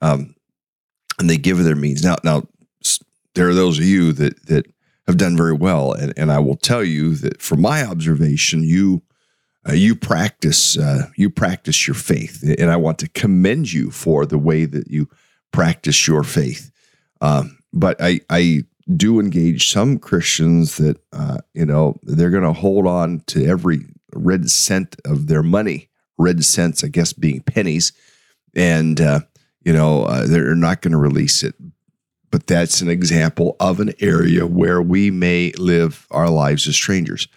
um, 0.01 0.35
and 1.21 1.31
they 1.31 1.37
give 1.37 1.63
their 1.63 1.77
means. 1.77 2.03
Now, 2.03 2.17
now 2.25 2.43
there 3.35 3.49
are 3.49 3.55
those 3.55 3.79
of 3.79 3.85
you 3.85 4.13
that 4.15 4.47
that 4.47 4.67
have 5.07 5.17
done 5.17 5.37
very 5.37 5.53
well, 5.53 5.93
and, 5.93 6.13
and 6.17 6.33
I 6.33 6.39
will 6.39 6.57
tell 6.57 6.83
you 6.83 7.15
that 7.17 7.41
from 7.41 7.61
my 7.61 7.85
observation, 7.85 8.63
you 8.63 9.03
uh, 9.69 9.73
you 9.73 9.95
practice 9.95 10.79
uh, 10.79 11.09
you 11.17 11.31
practice 11.31 11.87
your 11.87 11.95
faith, 11.95 12.43
and 12.59 12.71
I 12.71 12.77
want 12.77 12.99
to 13.01 13.09
commend 13.09 13.73
you 13.73 13.91
for 13.91 14.25
the 14.25 14.39
way 14.39 14.65
that 14.65 14.91
you 14.91 15.09
practice 15.53 16.07
your 16.07 16.23
faith. 16.23 16.71
Um, 17.21 17.59
but 17.73 17.97
I 18.01 18.21
I 18.31 18.65
do 18.95 19.19
engage 19.19 19.71
some 19.73 19.99
Christians 19.99 20.77
that 20.77 20.99
uh, 21.13 21.39
you 21.55 21.67
know 21.67 21.99
they're 22.03 22.31
going 22.31 22.43
to 22.45 22.53
hold 22.53 22.87
on 22.87 23.21
to 23.27 23.45
every 23.45 23.81
red 24.15 24.51
cent 24.51 24.97
of 25.05 25.27
their 25.27 25.43
money. 25.43 25.89
Red 26.19 26.45
cents, 26.45 26.83
I 26.83 26.89
guess, 26.89 27.13
being 27.13 27.43
pennies, 27.43 27.93
and 28.55 29.01
uh, 29.01 29.21
you 29.65 29.73
know 29.73 30.05
uh, 30.05 30.27
they're 30.27 30.55
not 30.55 30.81
going 30.83 30.93
to 30.93 30.99
release 30.99 31.43
it. 31.43 31.55
But 32.31 32.47
that's 32.47 32.81
an 32.81 32.89
example 32.89 33.57
of 33.61 33.81
an 33.81 33.93
area 34.01 34.47
where 34.47 34.83
we 34.83 35.11
may 35.11 35.53
live 35.53 36.07
our 36.11 36.29
lives 36.29 36.67
as 36.67 36.75
strangers. 36.75 37.29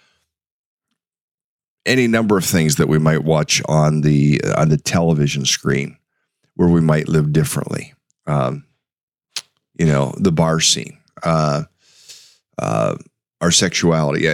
Any 1.86 2.08
number 2.08 2.38
of 2.38 2.46
things 2.46 2.76
that 2.76 2.88
we 2.88 3.00
might 3.00 3.24
watch 3.24 3.62
on 3.68 4.02
the 4.02 4.42
on 4.58 4.70
the 4.70 4.78
television 4.78 5.46
screen, 5.46 5.98
where 6.56 6.70
we 6.70 6.82
might 6.82 7.08
live 7.08 7.32
differently. 7.32 7.94
Um, 8.28 8.66
you 9.78 9.86
know, 9.86 10.14
the 10.18 10.32
bar 10.32 10.60
scene 10.60 11.00
uh, 11.24 11.64
uh, 12.58 12.96
our 13.42 13.52
sexuality, 13.52 14.28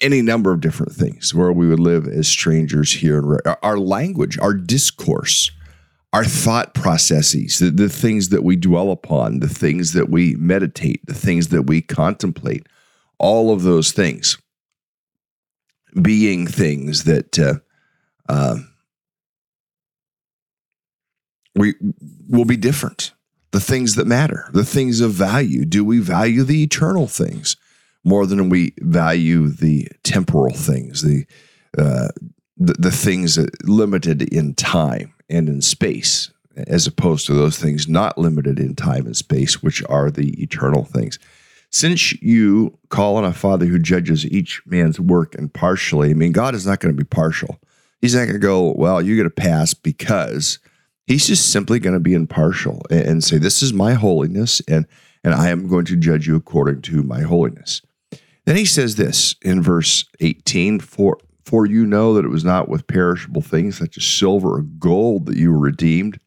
any 0.00 0.22
number 0.22 0.52
of 0.52 0.60
different 0.60 0.92
things 0.92 1.34
where 1.34 1.52
we 1.52 1.68
would 1.68 1.80
live 1.80 2.08
as 2.08 2.26
strangers 2.26 2.90
here. 2.92 3.38
Our 3.62 3.78
language, 3.78 4.38
our 4.38 4.54
discourse, 4.54 5.50
our 6.12 6.24
thought 6.24 6.74
processes, 6.74 7.58
the, 7.58 7.70
the 7.70 7.88
things 7.88 8.28
that 8.28 8.44
we 8.44 8.56
dwell 8.56 8.90
upon, 8.90 9.40
the 9.40 9.48
things 9.48 9.92
that 9.94 10.10
we 10.10 10.34
meditate, 10.36 11.04
the 11.06 11.14
things 11.14 11.48
that 11.48 11.62
we 11.62 11.80
contemplate, 11.80 12.66
all 13.18 13.52
of 13.52 13.62
those 13.62 13.92
things 13.92 14.38
being 16.00 16.46
things 16.46 17.04
that 17.04 17.38
uh, 17.38 17.54
uh, 18.28 18.56
we 21.54 21.74
will 22.28 22.44
be 22.46 22.56
different 22.56 23.12
the 23.50 23.60
things 23.60 23.96
that 23.96 24.06
matter, 24.06 24.48
the 24.54 24.64
things 24.64 25.02
of 25.02 25.12
value. 25.12 25.66
Do 25.66 25.84
we 25.84 25.98
value 25.98 26.42
the 26.42 26.62
eternal 26.62 27.06
things 27.06 27.56
more 28.02 28.26
than 28.26 28.48
we 28.48 28.72
value 28.80 29.48
the 29.48 29.88
temporal 30.02 30.54
things, 30.54 31.02
the 31.02 31.26
uh, 31.78 32.08
the, 32.56 32.74
the 32.78 32.90
things 32.90 33.36
that 33.36 33.66
limited 33.68 34.22
in 34.22 34.54
time 34.54 35.14
and 35.32 35.48
in 35.48 35.62
space, 35.62 36.30
as 36.56 36.86
opposed 36.86 37.26
to 37.26 37.34
those 37.34 37.58
things 37.58 37.88
not 37.88 38.18
limited 38.18 38.60
in 38.60 38.74
time 38.74 39.06
and 39.06 39.16
space, 39.16 39.62
which 39.62 39.82
are 39.88 40.10
the 40.10 40.40
eternal 40.42 40.84
things? 40.84 41.18
Since 41.70 42.20
you 42.22 42.78
call 42.90 43.16
on 43.16 43.24
a 43.24 43.32
Father 43.32 43.66
who 43.66 43.78
judges 43.78 44.26
each 44.26 44.60
man's 44.66 45.00
work 45.00 45.34
impartially, 45.34 46.10
I 46.10 46.14
mean, 46.14 46.32
God 46.32 46.54
is 46.54 46.66
not 46.66 46.80
going 46.80 46.94
to 46.94 47.04
be 47.04 47.08
partial. 47.08 47.58
He's 48.00 48.14
not 48.14 48.22
going 48.22 48.34
to 48.34 48.38
go, 48.38 48.72
well, 48.72 49.00
you're 49.00 49.16
going 49.16 49.28
to 49.28 49.34
pass 49.34 49.72
because 49.72 50.58
He's 51.06 51.26
just 51.26 51.50
simply 51.50 51.78
going 51.78 51.94
to 51.94 52.00
be 52.00 52.14
impartial 52.14 52.82
and 52.90 53.22
say, 53.24 53.38
This 53.38 53.62
is 53.62 53.72
my 53.72 53.94
holiness, 53.94 54.60
and, 54.68 54.86
and 55.24 55.34
I 55.34 55.48
am 55.48 55.66
going 55.66 55.84
to 55.86 55.96
judge 55.96 56.26
you 56.26 56.36
according 56.36 56.82
to 56.82 57.02
my 57.02 57.22
holiness. 57.22 57.82
Then 58.44 58.56
he 58.56 58.64
says 58.64 58.96
this 58.96 59.34
in 59.42 59.62
verse 59.62 60.04
18 60.20 60.80
For, 60.80 61.18
for 61.44 61.66
you 61.66 61.86
know 61.86 62.14
that 62.14 62.24
it 62.24 62.28
was 62.28 62.44
not 62.44 62.68
with 62.68 62.86
perishable 62.86 63.42
things 63.42 63.78
such 63.78 63.96
as 63.96 64.04
silver 64.04 64.56
or 64.58 64.62
gold 64.62 65.26
that 65.26 65.36
you 65.36 65.52
were 65.52 65.58
redeemed 65.58 66.18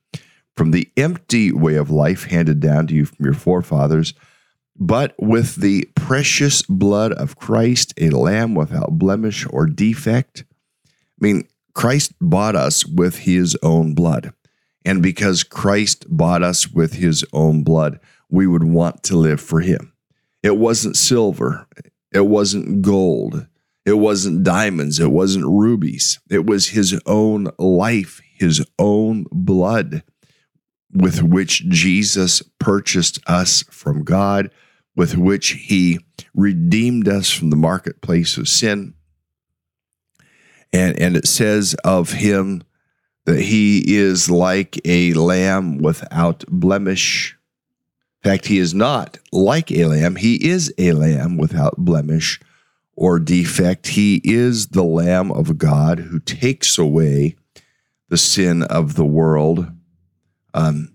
from 0.56 0.72
the 0.72 0.90
empty 0.96 1.52
way 1.52 1.76
of 1.76 1.90
life 1.90 2.26
handed 2.26 2.60
down 2.60 2.88
to 2.88 2.96
you 2.96 3.06
from 3.06 3.26
your 3.26 3.34
forefathers, 3.34 4.14
but 4.78 5.14
with 5.20 5.56
the 5.56 5.88
precious 5.96 6.62
blood 6.64 7.12
of 7.14 7.36
Christ, 7.36 7.94
a 8.00 8.10
lamb 8.10 8.56
without 8.56 8.98
blemish 8.98 9.46
or 9.50 9.66
defect. 9.66 10.46
I 10.88 11.20
mean, 11.20 11.48
Christ 11.74 12.14
bought 12.22 12.56
us 12.56 12.86
with 12.86 13.20
his 13.20 13.58
own 13.62 13.94
blood. 13.94 14.34
And 14.86 15.02
because 15.02 15.44
Christ 15.44 16.06
bought 16.10 16.44
us 16.44 16.72
with 16.72 16.94
his 16.94 17.26
own 17.34 17.64
blood, 17.64 18.00
we 18.30 18.48
would 18.48 18.64
want 18.64 19.04
to 19.04 19.18
live 19.18 19.42
for 19.42 19.60
him. 19.62 19.94
It 20.44 20.58
wasn't 20.58 20.96
silver, 20.96 21.68
it 22.14 22.28
wasn't 22.28 22.82
gold, 22.82 23.48
it 23.86 23.94
wasn't 23.94 24.44
diamonds, 24.44 25.00
it 25.00 25.12
wasn't 25.12 25.46
rubies. 25.46 26.20
It 26.30 26.46
was 26.46 26.70
his 26.70 27.00
own 27.06 27.50
life, 27.60 28.20
his 28.38 28.66
own 28.80 29.26
blood 29.32 30.04
with 30.96 31.22
which 31.22 31.68
Jesus 31.70 32.42
purchased 32.60 33.20
us 33.28 33.64
from 33.70 34.04
God, 34.04 34.50
with 34.96 35.18
which 35.18 35.50
he 35.50 36.00
redeemed 36.34 37.08
us 37.08 37.30
from 37.30 37.50
the 37.50 37.58
marketplace 37.58 38.38
of 38.38 38.48
sin. 38.48 38.94
And, 40.72 40.98
and 41.00 41.18
it 41.18 41.28
says 41.28 41.76
of 41.84 42.14
him 42.14 42.64
that 43.26 43.42
he 43.42 43.98
is 43.98 44.30
like 44.30 44.80
a 44.86 45.14
lamb 45.14 45.80
without 45.80 46.46
blemish. 46.48 47.38
In 48.24 48.32
fact, 48.32 48.48
he 48.48 48.58
is 48.58 48.74
not 48.74 49.20
like 49.32 49.72
a 49.72 49.86
lamb. 49.86 50.16
He 50.16 50.36
is 50.48 50.74
a 50.78 50.94
lamb 50.94 51.38
without 51.38 51.76
blemish 51.78 52.40
or 52.96 53.20
defect. 53.20 53.88
He 53.88 54.22
is 54.24 54.68
the 54.68 54.84
Lamb 54.84 55.32
of 55.32 55.58
God 55.58 56.00
who 56.00 56.20
takes 56.20 56.78
away 56.78 57.36
the 58.10 58.18
sin 58.18 58.64
of 58.64 58.96
the 58.96 59.06
world. 59.06 59.68
Um, 60.54 60.94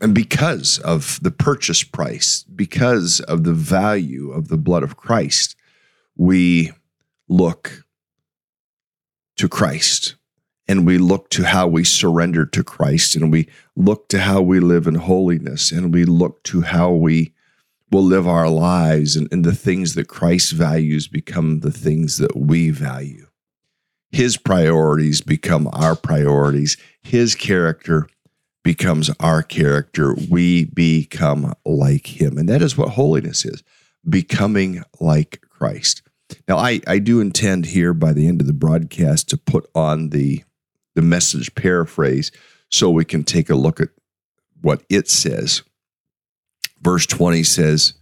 and 0.00 0.14
because 0.14 0.78
of 0.78 1.18
the 1.22 1.30
purchase 1.30 1.82
price, 1.82 2.44
because 2.54 3.20
of 3.20 3.44
the 3.44 3.52
value 3.52 4.30
of 4.30 4.48
the 4.48 4.58
blood 4.58 4.82
of 4.82 4.96
Christ, 4.96 5.56
we 6.16 6.70
look 7.28 7.84
to 9.36 9.48
Christ 9.48 10.14
and 10.68 10.86
we 10.86 10.98
look 10.98 11.30
to 11.30 11.44
how 11.44 11.66
we 11.66 11.82
surrender 11.82 12.44
to 12.46 12.62
Christ 12.62 13.16
and 13.16 13.32
we 13.32 13.48
look 13.74 14.08
to 14.08 14.20
how 14.20 14.42
we 14.42 14.60
live 14.60 14.86
in 14.86 14.96
holiness 14.96 15.72
and 15.72 15.92
we 15.94 16.04
look 16.04 16.42
to 16.44 16.60
how 16.60 16.90
we 16.92 17.32
will 17.90 18.02
live 18.02 18.26
our 18.28 18.48
lives 18.48 19.16
and, 19.16 19.28
and 19.32 19.44
the 19.44 19.54
things 19.54 19.94
that 19.94 20.08
Christ 20.08 20.52
values 20.52 21.08
become 21.08 21.60
the 21.60 21.72
things 21.72 22.18
that 22.18 22.36
we 22.36 22.70
value. 22.70 23.26
His 24.10 24.36
priorities 24.36 25.20
become 25.20 25.68
our 25.72 25.94
priorities. 25.94 26.76
His 27.02 27.34
character 27.34 28.08
becomes 28.62 29.10
our 29.20 29.42
character. 29.42 30.14
We 30.30 30.66
become 30.66 31.54
like 31.64 32.20
him. 32.20 32.38
And 32.38 32.48
that 32.48 32.62
is 32.62 32.76
what 32.76 32.90
holiness 32.90 33.44
is 33.44 33.62
becoming 34.08 34.82
like 35.00 35.42
Christ. 35.48 36.02
Now, 36.46 36.58
I, 36.58 36.80
I 36.86 36.98
do 36.98 37.20
intend 37.20 37.66
here 37.66 37.94
by 37.94 38.12
the 38.12 38.26
end 38.26 38.40
of 38.40 38.46
the 38.46 38.52
broadcast 38.52 39.28
to 39.30 39.36
put 39.36 39.68
on 39.74 40.10
the 40.10 40.44
the 40.94 41.02
message 41.02 41.54
paraphrase 41.54 42.32
so 42.70 42.90
we 42.90 43.04
can 43.04 43.22
take 43.22 43.48
a 43.48 43.54
look 43.54 43.80
at 43.80 43.90
what 44.62 44.82
it 44.88 45.08
says. 45.08 45.62
Verse 46.82 47.06
20 47.06 47.42
says, 47.42 47.94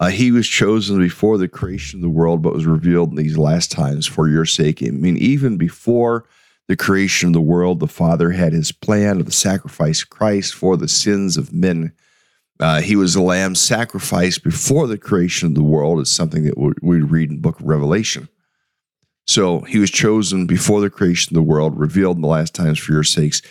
uh, 0.00 0.08
He 0.08 0.30
was 0.30 0.48
chosen 0.48 0.98
before 0.98 1.38
the 1.38 1.48
creation 1.48 1.98
of 1.98 2.02
the 2.02 2.08
world, 2.08 2.42
but 2.42 2.54
was 2.54 2.66
revealed 2.66 3.10
in 3.10 3.16
these 3.16 3.38
last 3.38 3.70
times 3.70 4.06
for 4.06 4.28
your 4.28 4.44
sake. 4.44 4.82
I 4.82 4.90
mean, 4.90 5.16
even 5.16 5.56
before 5.56 6.24
the 6.68 6.76
creation 6.76 7.28
of 7.28 7.32
the 7.32 7.40
world, 7.40 7.80
the 7.80 7.86
Father 7.86 8.30
had 8.30 8.52
his 8.52 8.72
plan 8.72 9.20
of 9.20 9.26
the 9.26 9.32
sacrifice 9.32 10.02
of 10.02 10.10
Christ 10.10 10.54
for 10.54 10.76
the 10.76 10.88
sins 10.88 11.36
of 11.36 11.52
men. 11.52 11.92
Uh, 12.58 12.80
he 12.80 12.96
was 12.96 13.14
a 13.14 13.22
lamb 13.22 13.54
sacrificed 13.54 14.42
before 14.42 14.86
the 14.86 14.98
creation 14.98 15.48
of 15.48 15.54
the 15.54 15.62
world. 15.62 16.00
is 16.00 16.10
something 16.10 16.44
that 16.44 16.56
we 16.82 17.00
read 17.00 17.28
in 17.28 17.36
the 17.36 17.42
book 17.42 17.60
of 17.60 17.66
Revelation. 17.66 18.28
So 19.26 19.60
he 19.62 19.78
was 19.78 19.90
chosen 19.90 20.46
before 20.46 20.80
the 20.80 20.90
creation 20.90 21.32
of 21.32 21.34
the 21.34 21.48
world, 21.48 21.78
revealed 21.78 22.16
in 22.16 22.22
the 22.22 22.28
last 22.28 22.54
times 22.54 22.78
for 22.78 22.92
your 22.92 23.04
sakes. 23.04 23.42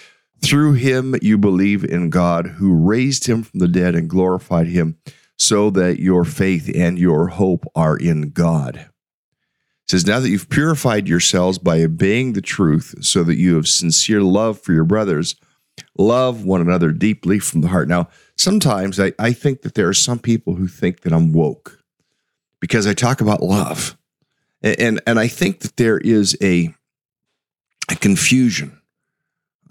Through 0.42 0.74
him 0.74 1.16
you 1.22 1.38
believe 1.38 1.84
in 1.84 2.10
God, 2.10 2.48
who 2.48 2.76
raised 2.76 3.28
him 3.28 3.44
from 3.44 3.60
the 3.60 3.68
dead 3.68 3.96
and 3.96 4.10
glorified 4.10 4.68
him, 4.68 4.98
so 5.38 5.70
that 5.72 6.00
your 6.00 6.24
faith 6.24 6.72
and 6.74 6.98
your 6.98 7.28
hope 7.28 7.66
are 7.76 7.98
in 7.98 8.30
God. 8.32 8.76
It 9.86 9.92
says, 9.92 10.06
Now 10.06 10.20
that 10.20 10.30
you've 10.30 10.50
purified 10.50 11.08
yourselves 11.08 11.58
by 11.58 11.82
obeying 11.82 12.34
the 12.34 12.42
truth, 12.42 12.96
so 13.02 13.24
that 13.24 13.38
you 13.38 13.56
have 13.56 13.68
sincere 13.68 14.22
love 14.22 14.60
for 14.60 14.74
your 14.74 14.84
brothers, 14.84 15.36
love 15.98 16.46
one 16.46 16.62
another 16.62 16.92
deeply 16.92 17.40
from 17.40 17.62
the 17.62 17.68
heart. 17.68 17.88
Now, 17.88 18.10
sometimes 18.38 19.00
I, 19.00 19.14
I 19.20 19.34
think 19.34 19.62
that 19.62 19.76
there 19.76 19.88
are 19.88 19.94
some 19.94 20.20
people 20.20 20.56
who 20.56 20.68
think 20.68 21.02
that 21.02 21.14
I'm 21.14 21.34
woke 21.34 21.84
because 22.60 22.88
I 22.88 22.94
talk 22.94 23.22
about 23.22 23.44
love. 23.44 23.98
And, 24.62 25.02
and 25.06 25.20
I 25.20 25.28
think 25.28 25.60
that 25.60 25.78
there 25.78 26.00
is 26.00 26.36
a, 26.42 26.74
a 27.90 27.96
confusion. 27.96 28.82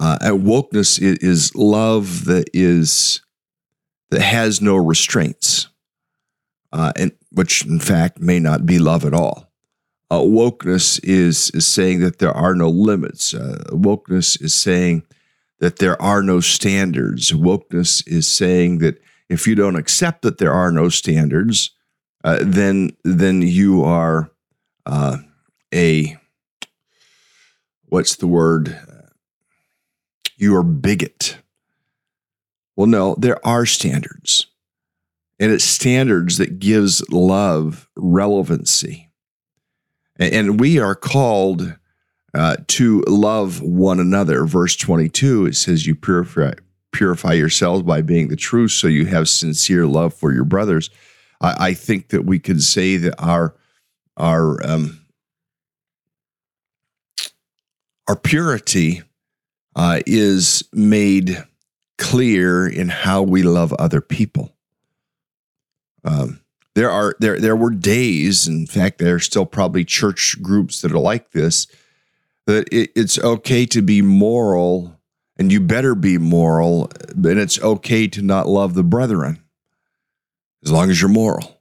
Uh, 0.00 0.18
wokeness 0.22 1.00
is, 1.00 1.18
is 1.18 1.54
love 1.54 2.24
that 2.24 2.48
is 2.52 3.20
that 4.10 4.20
has 4.22 4.60
no 4.60 4.76
restraints, 4.76 5.68
uh, 6.72 6.92
and 6.96 7.12
which 7.30 7.64
in 7.64 7.78
fact 7.78 8.20
may 8.20 8.38
not 8.38 8.66
be 8.66 8.78
love 8.78 9.04
at 9.04 9.14
all. 9.14 9.50
Uh, 10.10 10.20
wokeness 10.20 11.00
is 11.02 11.50
is 11.50 11.66
saying 11.66 12.00
that 12.00 12.18
there 12.18 12.32
are 12.32 12.54
no 12.54 12.68
limits. 12.68 13.34
Uh, 13.34 13.64
wokeness 13.70 14.40
is 14.40 14.54
saying 14.54 15.02
that 15.60 15.78
there 15.78 16.00
are 16.00 16.22
no 16.22 16.40
standards. 16.40 17.32
Wokeness 17.32 18.06
is 18.06 18.28
saying 18.28 18.78
that 18.78 19.00
if 19.28 19.46
you 19.46 19.54
don't 19.54 19.76
accept 19.76 20.22
that 20.22 20.38
there 20.38 20.52
are 20.52 20.70
no 20.70 20.88
standards, 20.88 21.70
uh, 22.22 22.38
then 22.42 22.96
then 23.04 23.42
you 23.42 23.82
are 23.82 24.30
uh, 24.86 25.18
a 25.72 26.16
what's 27.86 28.16
the 28.16 28.26
word? 28.26 28.78
You're 30.44 30.62
bigot. 30.62 31.38
Well, 32.76 32.86
no, 32.86 33.14
there 33.18 33.44
are 33.46 33.64
standards. 33.64 34.48
And 35.40 35.50
it's 35.50 35.64
standards 35.64 36.36
that 36.36 36.58
gives 36.58 37.02
love 37.10 37.88
relevancy. 37.96 39.08
And 40.18 40.60
we 40.60 40.78
are 40.78 40.94
called 40.94 41.78
uh, 42.34 42.56
to 42.66 43.02
love 43.08 43.62
one 43.62 43.98
another. 43.98 44.44
Verse 44.44 44.76
22, 44.76 45.46
it 45.46 45.56
says, 45.56 45.86
You 45.86 45.94
purify, 45.94 46.52
purify 46.92 47.32
yourselves 47.32 47.82
by 47.82 48.02
being 48.02 48.28
the 48.28 48.36
truth, 48.36 48.72
so 48.72 48.86
you 48.86 49.06
have 49.06 49.30
sincere 49.30 49.86
love 49.86 50.12
for 50.12 50.30
your 50.30 50.44
brothers. 50.44 50.90
I, 51.40 51.68
I 51.68 51.74
think 51.74 52.10
that 52.10 52.26
we 52.26 52.38
could 52.38 52.62
say 52.62 52.98
that 52.98 53.14
our 53.18 53.56
our 54.18 54.62
um, 54.66 55.06
our 58.06 58.16
purity 58.16 59.04
uh, 59.76 60.00
is 60.06 60.64
made 60.72 61.44
clear 61.98 62.66
in 62.66 62.88
how 62.88 63.22
we 63.22 63.42
love 63.42 63.72
other 63.74 64.00
people. 64.00 64.54
Um, 66.04 66.40
there 66.74 66.90
are 66.90 67.14
there 67.20 67.38
there 67.38 67.56
were 67.56 67.70
days, 67.70 68.48
in 68.48 68.66
fact, 68.66 68.98
there 68.98 69.14
are 69.14 69.20
still 69.20 69.46
probably 69.46 69.84
church 69.84 70.36
groups 70.42 70.80
that 70.82 70.92
are 70.92 70.98
like 70.98 71.30
this. 71.30 71.66
That 72.46 72.68
it, 72.72 72.90
it's 72.94 73.18
okay 73.18 73.64
to 73.66 73.80
be 73.80 74.02
moral, 74.02 75.00
and 75.38 75.50
you 75.50 75.60
better 75.60 75.94
be 75.94 76.18
moral, 76.18 76.90
and 77.08 77.38
it's 77.38 77.60
okay 77.62 78.06
to 78.08 78.22
not 78.22 78.48
love 78.48 78.74
the 78.74 78.82
brethren, 78.82 79.42
as 80.64 80.72
long 80.72 80.90
as 80.90 81.00
you're 81.00 81.08
moral 81.08 81.54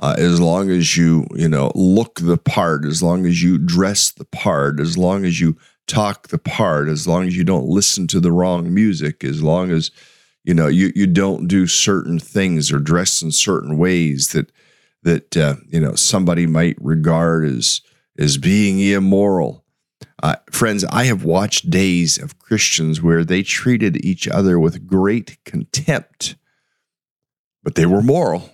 uh, 0.00 0.14
as 0.18 0.40
long 0.40 0.70
as 0.70 0.96
you 0.96 1.26
you 1.34 1.48
know 1.48 1.70
look 1.74 2.20
the 2.20 2.36
part 2.36 2.84
as 2.84 3.02
long 3.02 3.26
as 3.26 3.42
you 3.42 3.58
dress 3.58 4.10
the 4.12 4.24
part 4.24 4.80
as 4.80 4.98
long 4.98 5.24
as 5.24 5.40
you 5.40 5.56
talk 5.86 6.28
the 6.28 6.38
part 6.38 6.88
as 6.88 7.06
long 7.06 7.26
as 7.26 7.36
you 7.36 7.44
don't 7.44 7.66
listen 7.66 8.06
to 8.06 8.20
the 8.20 8.32
wrong 8.32 8.72
music 8.72 9.22
as 9.24 9.42
long 9.42 9.70
as 9.70 9.90
You 10.46 10.52
know, 10.52 10.68
you 10.68 10.92
you 10.94 11.06
don't 11.06 11.48
do 11.48 11.66
certain 11.66 12.18
things 12.18 12.70
or 12.70 12.78
dress 12.78 13.22
in 13.22 13.32
certain 13.32 13.78
ways 13.78 14.28
that 14.32 14.52
that 15.02 15.36
uh, 15.36 15.56
you 15.68 15.80
know 15.80 15.94
somebody 15.94 16.46
might 16.46 16.76
regard 16.80 17.46
as 17.46 17.80
as 18.18 18.36
being 18.36 18.78
immoral. 18.78 19.64
Uh, 20.22 20.36
friends, 20.50 20.84
I 20.84 21.04
have 21.04 21.24
watched 21.24 21.70
days 21.70 22.18
of 22.18 22.38
Christians 22.38 23.00
where 23.00 23.24
they 23.24 23.42
treated 23.42 24.04
each 24.04 24.28
other 24.28 24.58
with 24.58 24.86
great 24.86 25.38
contempt, 25.44 26.36
but 27.62 27.74
they 27.74 27.86
were 27.86 28.02
moral. 28.02 28.53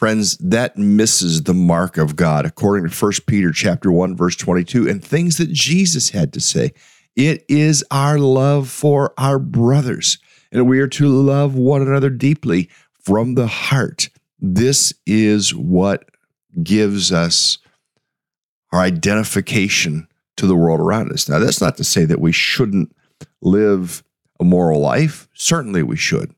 Friends, 0.00 0.38
that 0.38 0.78
misses 0.78 1.42
the 1.42 1.52
mark 1.52 1.98
of 1.98 2.16
God, 2.16 2.46
according 2.46 2.88
to 2.88 3.04
1 3.04 3.12
Peter 3.26 3.52
chapter 3.52 3.92
1, 3.92 4.16
verse 4.16 4.34
22, 4.34 4.88
and 4.88 5.04
things 5.04 5.36
that 5.36 5.52
Jesus 5.52 6.08
had 6.08 6.32
to 6.32 6.40
say. 6.40 6.72
It 7.16 7.44
is 7.50 7.84
our 7.90 8.18
love 8.18 8.70
for 8.70 9.12
our 9.18 9.38
brothers, 9.38 10.16
and 10.50 10.66
we 10.66 10.80
are 10.80 10.88
to 10.88 11.06
love 11.06 11.54
one 11.54 11.82
another 11.82 12.08
deeply 12.08 12.70
from 12.98 13.34
the 13.34 13.46
heart. 13.46 14.08
This 14.38 14.94
is 15.04 15.54
what 15.54 16.08
gives 16.62 17.12
us 17.12 17.58
our 18.72 18.80
identification 18.80 20.08
to 20.38 20.46
the 20.46 20.56
world 20.56 20.80
around 20.80 21.12
us. 21.12 21.28
Now, 21.28 21.40
that's 21.40 21.60
not 21.60 21.76
to 21.76 21.84
say 21.84 22.06
that 22.06 22.22
we 22.22 22.32
shouldn't 22.32 22.96
live 23.42 24.02
a 24.40 24.44
moral 24.44 24.80
life. 24.80 25.28
Certainly 25.34 25.82
we 25.82 25.96
should. 25.98 26.34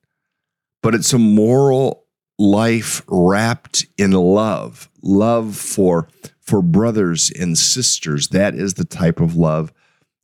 But 0.82 0.96
it's 0.96 1.12
a 1.12 1.18
moral 1.18 2.01
life 2.42 3.02
wrapped 3.06 3.86
in 3.96 4.10
love, 4.10 4.90
love 5.00 5.56
for 5.56 6.08
for 6.40 6.60
brothers 6.60 7.30
and 7.30 7.56
sisters. 7.56 8.28
That 8.28 8.56
is 8.56 8.74
the 8.74 8.84
type 8.84 9.20
of 9.20 9.36
love. 9.36 9.72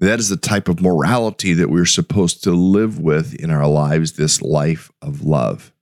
That 0.00 0.18
is 0.18 0.28
the 0.28 0.36
type 0.36 0.68
of 0.68 0.80
morality 0.80 1.54
that 1.54 1.70
we're 1.70 1.86
supposed 1.86 2.42
to 2.44 2.50
live 2.50 2.98
with 2.98 3.34
in 3.34 3.50
our 3.50 3.68
lives, 3.68 4.12
this 4.12 4.42
life 4.42 4.90
of 5.00 5.22
love. 5.22 5.72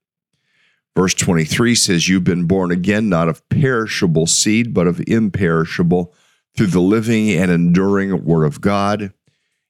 Verse 0.95 1.15
23 1.15 1.75
says, 1.75 2.09
You've 2.09 2.25
been 2.25 2.47
born 2.47 2.71
again, 2.71 3.09
not 3.09 3.29
of 3.29 3.47
perishable 3.49 4.27
seed, 4.27 4.75
but 4.75 4.87
of 4.87 5.03
imperishable, 5.07 6.15
through 6.55 6.69
the 6.69 6.81
living 6.81 7.31
and 7.31 7.51
enduring 7.51 8.25
word 8.25 8.45
of 8.45 8.61
God. 8.61 9.13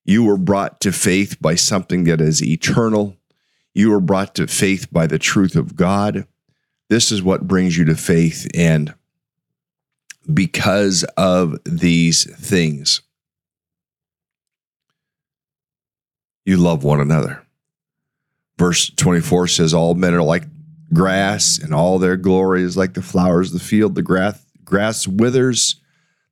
You 0.05 0.25
were 0.25 0.37
brought 0.37 0.81
to 0.81 0.93
faith 0.93 1.41
by 1.41 1.55
something 1.55 2.05
that 2.05 2.21
is 2.21 2.43
eternal. 2.43 3.17
You 3.75 3.91
were 3.91 4.01
brought 4.01 4.35
to 4.37 4.47
faith 4.47 4.93
by 4.93 5.07
the 5.07 5.19
truth 5.19 5.57
of 5.57 5.77
God. 5.77 6.27
This 6.89 7.11
is 7.11 7.23
what 7.23 7.49
brings 7.49 7.77
you 7.77 7.85
to 7.87 7.97
faith. 7.97 8.47
And 8.55 8.95
because 10.33 11.05
of 11.17 11.59
these 11.65 12.31
things, 12.39 13.03
you 16.45 16.57
love 16.57 16.85
one 16.85 17.01
another. 17.01 17.45
Verse 18.59 18.89
24 18.91 19.49
says, 19.49 19.75
All 19.75 19.95
men 19.95 20.15
are 20.15 20.23
like 20.23 20.45
grass, 20.93 21.59
and 21.59 21.75
all 21.75 21.99
their 21.99 22.17
glory 22.17 22.63
is 22.63 22.77
like 22.77 22.95
the 22.95 23.03
flowers 23.03 23.53
of 23.53 23.59
the 23.59 23.65
field. 23.65 23.95
The 23.95 24.03
grass, 24.03 24.45
grass 24.65 25.07
withers, 25.07 25.77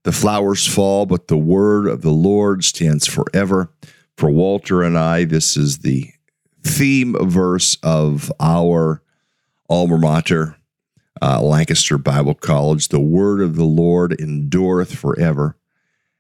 the 0.05 0.13
flowers 0.13 0.67
fall, 0.67 1.07
but 1.07 1.29
the 1.29 1.37
word 1.37 1.87
of 1.89 2.03
the 2.03 2.13
Lord 2.13 2.65
stands 2.65 3.07
forever. 3.07 3.71
For 4.17 4.31
Walter 4.31 4.83
and 4.83 4.97
I, 4.97 5.25
this 5.25 5.57
is 5.57 5.79
the 5.79 6.11
theme 6.63 7.17
verse 7.21 7.77
of 7.83 8.33
our 8.39 9.03
alma 9.69 9.99
mater, 9.99 10.57
uh, 11.23 11.41
Lancaster 11.41 11.99
Bible 11.99 12.35
College. 12.35 12.89
The 12.89 13.01
word 13.01 13.41
of 13.41 13.57
the 13.57 13.65
Lord 13.65 14.19
endureth 14.21 14.95
forever. 14.95 15.57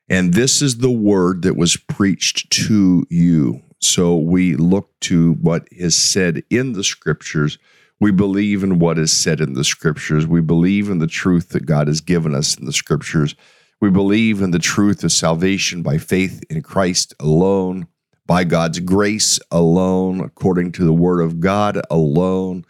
And 0.08 0.34
this 0.34 0.60
is 0.60 0.78
the 0.78 0.90
word 0.90 1.42
that 1.42 1.56
was 1.56 1.76
preached 1.76 2.50
to 2.66 3.06
you. 3.08 3.62
So 3.80 4.16
we 4.16 4.54
look 4.56 4.90
to 5.00 5.34
what 5.34 5.66
is 5.70 5.96
said 5.96 6.42
in 6.50 6.72
the 6.72 6.84
scriptures. 6.84 7.58
We 8.00 8.10
believe 8.10 8.62
in 8.62 8.78
what 8.78 8.98
is 8.98 9.12
said 9.12 9.40
in 9.40 9.54
the 9.54 9.64
scriptures. 9.64 10.26
We 10.26 10.40
believe 10.40 10.90
in 10.90 10.98
the 10.98 11.06
truth 11.06 11.50
that 11.50 11.66
God 11.66 11.88
has 11.88 12.00
given 12.00 12.34
us 12.34 12.56
in 12.56 12.66
the 12.66 12.72
scriptures. 12.72 13.34
We 13.80 13.90
believe 13.90 14.40
in 14.40 14.50
the 14.50 14.58
truth 14.58 15.04
of 15.04 15.12
salvation 15.12 15.82
by 15.82 15.98
faith 15.98 16.42
in 16.48 16.62
Christ 16.62 17.14
alone, 17.20 17.86
by 18.26 18.44
God's 18.44 18.80
grace 18.80 19.38
alone, 19.50 20.20
according 20.20 20.72
to 20.72 20.84
the 20.84 20.92
word 20.92 21.20
of 21.20 21.40
God 21.40 21.80
alone 21.90 22.64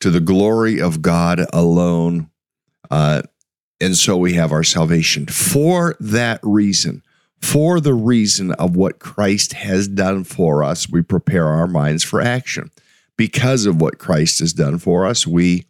to 0.00 0.10
the 0.10 0.20
glory 0.20 0.80
of 0.80 1.02
God 1.02 1.46
alone. 1.52 2.30
Uh, 2.90 3.22
and 3.80 3.96
so 3.96 4.16
we 4.16 4.34
have 4.34 4.52
our 4.52 4.64
salvation. 4.64 5.26
For 5.26 5.96
that 6.00 6.40
reason, 6.42 7.02
for 7.40 7.80
the 7.80 7.94
reason 7.94 8.52
of 8.52 8.76
what 8.76 8.98
Christ 8.98 9.54
has 9.54 9.88
done 9.88 10.24
for 10.24 10.62
us, 10.62 10.88
we 10.88 11.02
prepare 11.02 11.46
our 11.46 11.66
minds 11.66 12.04
for 12.04 12.20
action. 12.20 12.70
Because 13.16 13.66
of 13.66 13.80
what 13.80 13.98
Christ 13.98 14.40
has 14.40 14.52
done 14.52 14.78
for 14.78 15.06
us, 15.06 15.26
we 15.26 15.66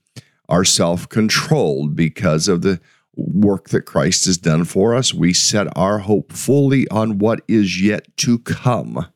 are 0.49 0.65
self 0.65 1.09
controlled. 1.09 1.95
Because 1.95 2.49
of 2.49 2.63
the 2.63 2.81
work 3.17 3.69
that 3.71 3.83
Christ 3.83 4.25
has 4.27 4.39
done 4.39 4.65
for 4.65 4.95
us, 4.95 5.13
we 5.13 5.33
set 5.33 5.67
our 5.77 5.99
hope 5.99 6.33
fully 6.33 6.89
on 6.89 7.19
what 7.19 7.43
is 7.49 7.83
yet 7.83 8.17
to 8.19 8.39
come. 8.39 9.07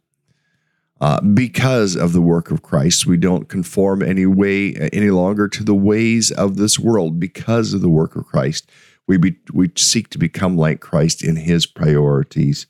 Uh, 1.04 1.20
because 1.20 1.96
of 1.96 2.14
the 2.14 2.22
work 2.22 2.50
of 2.50 2.62
Christ, 2.62 3.04
we 3.04 3.18
don't 3.18 3.46
conform 3.46 4.02
any 4.02 4.24
way 4.24 4.74
any 4.90 5.10
longer 5.10 5.48
to 5.48 5.62
the 5.62 5.74
ways 5.74 6.30
of 6.30 6.56
this 6.56 6.78
world. 6.78 7.20
Because 7.20 7.74
of 7.74 7.82
the 7.82 7.90
work 7.90 8.16
of 8.16 8.24
Christ, 8.24 8.70
we 9.06 9.18
be, 9.18 9.36
we 9.52 9.70
seek 9.76 10.08
to 10.10 10.18
become 10.18 10.56
like 10.56 10.80
Christ 10.80 11.22
in 11.22 11.36
His 11.36 11.66
priorities 11.66 12.66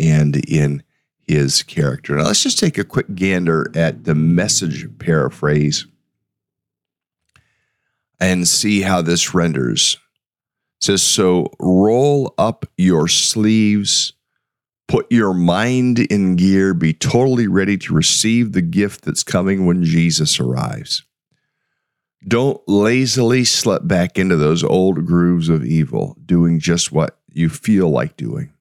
and 0.00 0.34
in 0.50 0.82
His 1.28 1.62
character. 1.62 2.16
Now, 2.16 2.24
let's 2.24 2.42
just 2.42 2.58
take 2.58 2.76
a 2.76 2.82
quick 2.82 3.14
gander 3.14 3.70
at 3.72 4.02
the 4.02 4.16
message 4.16 4.88
paraphrase 4.98 5.86
and 8.18 8.48
see 8.48 8.82
how 8.82 9.00
this 9.00 9.32
renders. 9.32 9.96
It 10.80 10.86
says 10.86 11.02
so. 11.04 11.52
Roll 11.60 12.34
up 12.36 12.66
your 12.76 13.06
sleeves 13.06 14.12
Put 14.88 15.10
your 15.10 15.34
mind 15.34 15.98
in 15.98 16.36
gear, 16.36 16.72
be 16.72 16.92
totally 16.92 17.48
ready 17.48 17.76
to 17.78 17.94
receive 17.94 18.52
the 18.52 18.62
gift 18.62 19.04
that's 19.04 19.24
coming 19.24 19.66
when 19.66 19.82
Jesus 19.82 20.38
arrives. 20.38 21.02
Don't 22.26 22.60
lazily 22.68 23.44
slip 23.44 23.86
back 23.86 24.16
into 24.18 24.36
those 24.36 24.62
old 24.62 25.04
grooves 25.04 25.48
of 25.48 25.64
evil, 25.64 26.16
doing 26.24 26.60
just 26.60 26.92
what 26.92 27.18
you 27.32 27.48
feel 27.48 27.88
like 27.90 28.16
doing. 28.16 28.52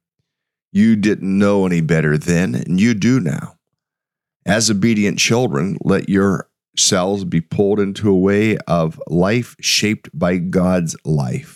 You 0.72 0.96
didn't 0.96 1.38
know 1.38 1.66
any 1.66 1.82
better 1.82 2.18
then, 2.18 2.56
and 2.56 2.80
you 2.80 2.94
do 2.96 3.20
now. 3.20 3.58
As 4.46 4.70
obedient 4.70 5.20
children, 5.20 5.78
let 5.82 6.10
yourselves 6.10 7.24
be 7.24 7.40
pulled 7.40 7.80
into 7.80 8.10
a 8.10 8.18
way 8.18 8.58
of 8.68 9.02
life 9.08 9.56
shaped 9.60 10.10
by 10.14 10.38
God's 10.38 10.96
life 11.06 11.55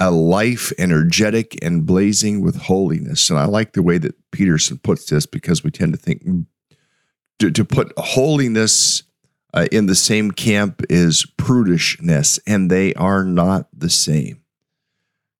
a 0.00 0.10
life 0.10 0.72
energetic 0.78 1.62
and 1.62 1.84
blazing 1.84 2.40
with 2.40 2.56
holiness. 2.56 3.28
And 3.28 3.38
I 3.38 3.44
like 3.44 3.74
the 3.74 3.82
way 3.82 3.98
that 3.98 4.16
Peterson 4.30 4.78
puts 4.78 5.04
this 5.06 5.26
because 5.26 5.62
we 5.62 5.70
tend 5.70 5.92
to 5.92 5.98
think 5.98 6.22
to, 7.38 7.50
to 7.50 7.64
put 7.64 7.92
holiness 7.98 9.02
uh, 9.52 9.66
in 9.70 9.86
the 9.86 9.94
same 9.94 10.30
camp 10.30 10.82
is 10.88 11.26
prudishness, 11.36 12.38
and 12.46 12.70
they 12.70 12.94
are 12.94 13.24
not 13.24 13.68
the 13.76 13.90
same. 13.90 14.40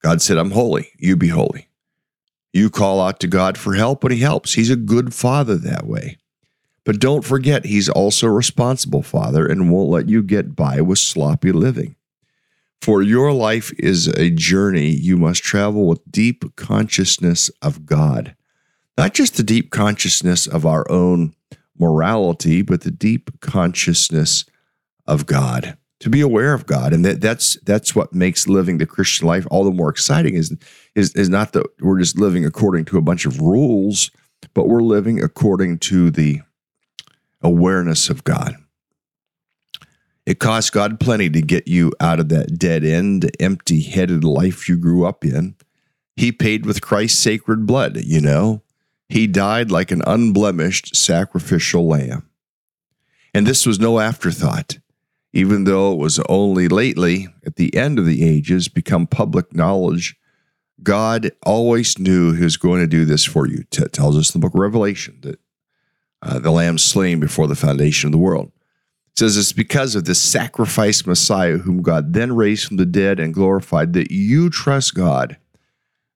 God 0.03 0.21
said, 0.21 0.39
I'm 0.39 0.51
holy, 0.51 0.89
you 0.99 1.17
be 1.17 1.29
holy. 1.29 1.69
You 2.53 2.71
call 2.71 3.01
out 3.01 3.21
to 3.21 3.29
God 3.29 3.57
for 3.57 3.75
help, 3.75 4.03
and 4.03 4.13
He 4.13 4.21
helps. 4.21 4.55
He's 4.55 4.71
a 4.71 4.77
good 4.77 5.15
father 5.15 5.57
that 5.57 5.87
way. 5.87 6.19
But 6.85 6.99
don't 6.99 7.25
forget, 7.25 7.67
He's 7.67 7.89
also 7.89 8.27
a 8.27 8.33
responsible 8.33 9.03
father 9.03 9.47
and 9.47 9.71
won't 9.71 9.91
let 9.91 10.09
you 10.09 10.23
get 10.23 10.57
by 10.57 10.81
with 10.81 10.99
sloppy 10.99 11.53
living. 11.53 11.95
For 12.81 13.03
your 13.03 13.33
life 13.33 13.73
is 13.79 14.09
a 14.09 14.31
journey 14.31 14.89
you 14.89 15.19
must 15.19 15.43
travel 15.43 15.87
with 15.87 16.01
deep 16.11 16.57
consciousness 16.57 17.51
of 17.61 17.85
God. 17.85 18.35
Not 18.97 19.13
just 19.13 19.37
the 19.37 19.43
deep 19.43 19.71
consciousness 19.71 20.47
of 20.47 20.65
our 20.65 20.91
own 20.91 21.35
morality, 21.79 22.63
but 22.63 22.83
the 22.83 22.91
deep 22.91 23.41
consciousness 23.41 24.45
of 25.07 25.27
God. 25.27 25.77
To 26.01 26.09
be 26.09 26.23
aware 26.23 26.55
of 26.55 26.65
God. 26.65 26.95
And 26.95 27.05
that, 27.05 27.21
that's 27.21 27.59
that's 27.65 27.95
what 27.95 28.15
makes 28.15 28.49
living 28.49 28.79
the 28.79 28.87
Christian 28.87 29.27
life 29.27 29.47
all 29.51 29.65
the 29.65 29.71
more 29.71 29.91
exciting 29.91 30.35
is, 30.35 30.57
is, 30.95 31.15
is 31.15 31.29
not 31.29 31.53
that 31.53 31.67
we're 31.81 31.99
just 31.99 32.19
living 32.19 32.47
according 32.47 32.87
to 32.87 32.97
a 32.97 33.03
bunch 33.03 33.27
of 33.27 33.39
rules, 33.39 34.11
but 34.55 34.67
we're 34.67 34.81
living 34.81 35.23
according 35.23 35.79
to 35.81 36.11
the 36.11 36.41
awareness 37.43 38.09
of 38.09 38.25
God. 38.25 38.55
It 40.31 40.39
cost 40.39 40.73
God 40.73 41.01
plenty 41.01 41.29
to 41.29 41.43
get 41.43 41.67
you 41.67 41.93
out 41.99 42.21
of 42.21 42.29
that 42.29 42.57
dead 42.57 42.85
end, 42.85 43.29
empty 43.41 43.81
headed 43.81 44.23
life 44.23 44.69
you 44.69 44.77
grew 44.77 45.05
up 45.05 45.25
in. 45.25 45.57
He 46.15 46.31
paid 46.31 46.65
with 46.65 46.81
Christ's 46.81 47.19
sacred 47.19 47.67
blood, 47.67 47.97
you 47.97 48.21
know. 48.21 48.63
He 49.09 49.27
died 49.27 49.73
like 49.73 49.91
an 49.91 50.03
unblemished 50.07 50.95
sacrificial 50.95 51.89
lamb. 51.89 52.31
And 53.35 53.45
this 53.45 53.67
was 53.67 53.81
no 53.81 53.99
afterthought, 53.99 54.79
even 55.33 55.65
though 55.65 55.95
it 55.95 55.99
was 55.99 56.21
only 56.29 56.69
lately, 56.69 57.27
at 57.45 57.57
the 57.57 57.75
end 57.75 57.99
of 57.99 58.07
the 58.07 58.23
ages, 58.23 58.69
become 58.69 59.09
public 59.09 59.53
knowledge. 59.53 60.15
God 60.81 61.33
always 61.45 61.99
knew 61.99 62.35
He 62.35 62.45
was 62.45 62.57
going 62.57 62.83
to 62.83 62.87
do 62.87 63.05
this 63.05 63.25
for 63.25 63.49
you. 63.49 63.65
Tells 63.65 64.17
us 64.17 64.33
in 64.33 64.41
the 64.41 64.47
book 64.47 64.55
of 64.55 64.61
Revelation 64.61 65.19
that 65.23 65.41
uh, 66.23 66.39
the 66.39 66.53
lamb 66.53 66.79
slain 66.79 67.19
before 67.19 67.49
the 67.49 67.57
foundation 67.57 68.07
of 68.07 68.13
the 68.13 68.19
world. 68.19 68.53
Says 69.21 69.37
it's 69.37 69.53
because 69.53 69.97
of 69.97 70.07
this 70.07 70.19
sacrifice 70.19 71.05
Messiah, 71.05 71.59
whom 71.59 71.83
God 71.83 72.15
then 72.15 72.35
raised 72.35 72.67
from 72.67 72.79
the 72.79 72.87
dead 72.87 73.21
and 73.21 73.35
glorified, 73.35 73.93
that 73.93 74.11
you 74.11 74.49
trust 74.49 74.95
God, 74.95 75.37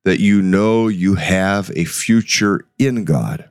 that 0.05 0.21
you 0.21 0.41
know 0.41 0.89
you 0.89 1.17
have 1.17 1.71
a 1.77 1.85
future 1.85 2.67
in 2.79 3.05
God. 3.05 3.51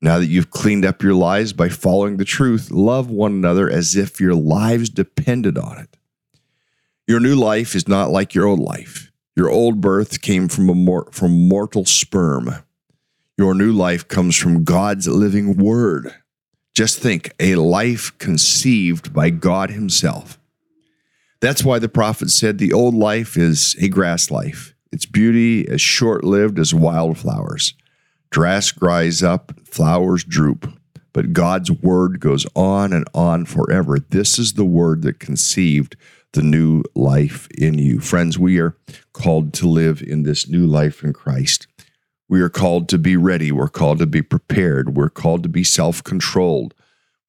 Now 0.00 0.20
that 0.20 0.26
you've 0.26 0.52
cleaned 0.52 0.84
up 0.84 1.02
your 1.02 1.14
lives 1.14 1.52
by 1.52 1.70
following 1.70 2.18
the 2.18 2.24
truth, 2.24 2.70
love 2.70 3.10
one 3.10 3.32
another 3.32 3.68
as 3.68 3.96
if 3.96 4.20
your 4.20 4.36
lives 4.36 4.90
depended 4.90 5.58
on 5.58 5.78
it. 5.78 5.96
Your 7.08 7.18
new 7.18 7.34
life 7.34 7.74
is 7.74 7.88
not 7.88 8.12
like 8.12 8.32
your 8.32 8.46
old 8.46 8.60
life. 8.60 9.10
Your 9.34 9.50
old 9.50 9.80
birth 9.80 10.22
came 10.22 10.46
from 10.46 10.70
a 10.70 10.74
mor- 10.76 11.08
from 11.10 11.48
mortal 11.48 11.84
sperm. 11.84 12.62
Your 13.36 13.56
new 13.56 13.72
life 13.72 14.06
comes 14.06 14.36
from 14.36 14.62
God's 14.62 15.08
living 15.08 15.56
word. 15.56 16.14
Just 16.78 17.00
think, 17.00 17.32
a 17.40 17.56
life 17.56 18.16
conceived 18.18 19.12
by 19.12 19.30
God 19.30 19.70
himself. 19.70 20.38
That's 21.40 21.64
why 21.64 21.80
the 21.80 21.88
prophet 21.88 22.30
said 22.30 22.58
the 22.58 22.72
old 22.72 22.94
life 22.94 23.36
is 23.36 23.74
a 23.80 23.88
grass 23.88 24.30
life. 24.30 24.76
Its 24.92 25.04
beauty 25.04 25.66
as 25.66 25.80
short-lived 25.80 26.56
as 26.56 26.72
wildflowers. 26.72 27.74
Grass 28.30 28.70
dries 28.70 29.24
up, 29.24 29.58
flowers 29.64 30.22
droop, 30.22 30.72
but 31.12 31.32
God's 31.32 31.68
word 31.68 32.20
goes 32.20 32.46
on 32.54 32.92
and 32.92 33.06
on 33.12 33.44
forever. 33.44 33.98
This 33.98 34.38
is 34.38 34.52
the 34.52 34.64
word 34.64 35.02
that 35.02 35.18
conceived 35.18 35.96
the 36.32 36.42
new 36.42 36.84
life 36.94 37.48
in 37.58 37.76
you. 37.78 37.98
Friends, 37.98 38.38
we 38.38 38.60
are 38.60 38.76
called 39.12 39.52
to 39.54 39.68
live 39.68 40.00
in 40.00 40.22
this 40.22 40.48
new 40.48 40.64
life 40.64 41.02
in 41.02 41.12
Christ. 41.12 41.66
We 42.28 42.42
are 42.42 42.50
called 42.50 42.88
to 42.90 42.98
be 42.98 43.16
ready. 43.16 43.50
We're 43.50 43.68
called 43.68 43.98
to 43.98 44.06
be 44.06 44.22
prepared. 44.22 44.96
We're 44.96 45.08
called 45.08 45.42
to 45.44 45.48
be 45.48 45.64
self 45.64 46.04
controlled. 46.04 46.74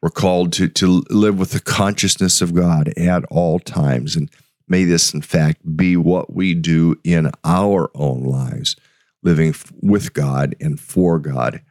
We're 0.02 0.10
called 0.10 0.54
to, 0.54 0.68
to 0.68 1.04
live 1.10 1.40
with 1.40 1.52
the 1.52 1.60
consciousness 1.60 2.42
of 2.42 2.54
God 2.54 2.90
at 2.98 3.26
all 3.26 3.60
times. 3.60 4.16
And 4.16 4.30
may 4.68 4.86
this, 4.86 5.14
in 5.14 5.22
fact, 5.22 5.76
be 5.76 5.98
what 5.98 6.34
we 6.34 6.54
do 6.54 6.96
in 7.04 7.32
our 7.44 7.92
own 7.96 8.24
lives 8.24 8.76
living 9.22 9.54
with 9.82 10.14
God 10.14 10.56
and 10.62 10.80
for 10.80 11.20
God 11.20 11.62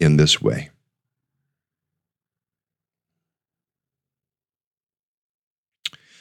in 0.00 0.16
this 0.16 0.42
way. 0.42 0.70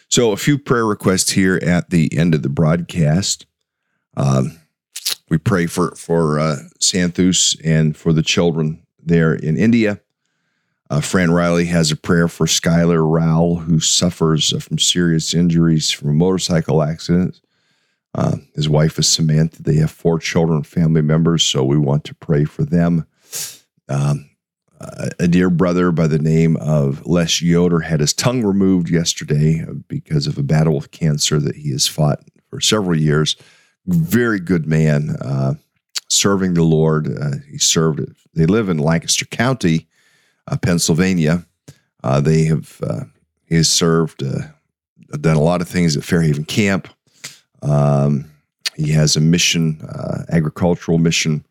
So, 0.08 0.32
a 0.32 0.38
few 0.38 0.58
prayer 0.60 0.86
requests 0.86 1.32
here 1.32 1.60
at 1.62 1.90
the 1.90 2.16
end 2.16 2.36
of 2.36 2.44
the 2.44 2.50
broadcast. 2.50 3.46
Um, 4.16 4.60
we 5.30 5.38
pray 5.38 5.66
for 5.66 5.92
for 5.96 6.40
uh, 6.40 6.58
Santhus 6.80 7.60
and 7.64 7.96
for 7.96 8.14
the 8.14 8.24
children 8.24 8.84
there 9.02 9.34
in 9.34 9.58
India. 9.58 10.00
Uh, 10.90 11.02
Fran 11.02 11.32
Riley 11.32 11.66
has 11.66 11.92
a 11.92 11.96
prayer 11.96 12.28
for 12.28 12.46
Skylar 12.46 13.04
Rowell, 13.04 13.56
who 13.58 13.80
suffers 13.80 14.56
from 14.64 14.78
serious 14.78 15.34
injuries 15.34 15.90
from 15.90 16.10
a 16.10 16.14
motorcycle 16.14 16.84
accident. 16.84 17.42
Uh, 18.14 18.38
his 18.54 18.70
wife 18.70 19.00
is 19.00 19.08
Samantha. 19.08 19.64
They 19.64 19.76
have 19.78 19.92
four 19.92 20.20
children, 20.20 20.64
family 20.64 21.02
members, 21.02 21.44
so 21.44 21.64
we 21.64 21.78
want 21.78 22.04
to 22.06 22.16
pray 22.16 22.46
for 22.46 22.64
them. 22.64 23.08
Um, 23.90 24.30
a 25.20 25.28
dear 25.28 25.50
brother 25.50 25.92
by 25.92 26.08
the 26.08 26.20
name 26.20 26.58
of 26.58 27.06
Les 27.06 27.42
Yoder 27.42 27.80
had 27.80 28.02
his 28.02 28.14
tongue 28.14 28.44
removed 28.44 28.90
yesterday 28.90 29.66
because 29.88 30.28
of 30.28 30.38
a 30.38 30.44
battle 30.44 30.76
with 30.76 30.92
cancer 30.92 31.40
that 31.40 31.56
he 31.56 31.72
has 31.72 31.88
fought 31.88 32.20
for 32.50 32.62
several 32.62 32.98
years. 32.98 33.36
Very 33.88 34.40
good 34.40 34.66
man, 34.66 35.12
uh, 35.22 35.54
serving 36.10 36.56
the 36.56 36.64
Lord. 36.64 37.08
Uh, 37.08 37.38
he 37.50 37.58
served. 37.58 38.02
They 38.34 38.46
live 38.46 38.70
in 38.70 38.78
Lancaster 38.78 39.26
County, 39.26 39.88
uh, 40.48 40.58
Pennsylvania. 40.58 41.46
Uh, 42.04 42.22
they 42.22 42.46
have. 42.46 42.80
Uh, 42.82 43.06
he 43.46 43.56
has 43.56 43.70
served. 43.70 44.24
Uh, 44.24 44.40
done 45.22 45.38
a 45.38 45.42
lot 45.42 45.62
of 45.62 45.70
things 45.70 45.96
at 45.96 46.04
Fairhaven 46.04 46.46
Camp. 46.46 46.88
Um, 47.62 48.32
he 48.76 48.92
has 48.92 49.16
a 49.16 49.22
mission, 49.22 49.88
agricultural 50.30 50.98
mission 50.98 51.46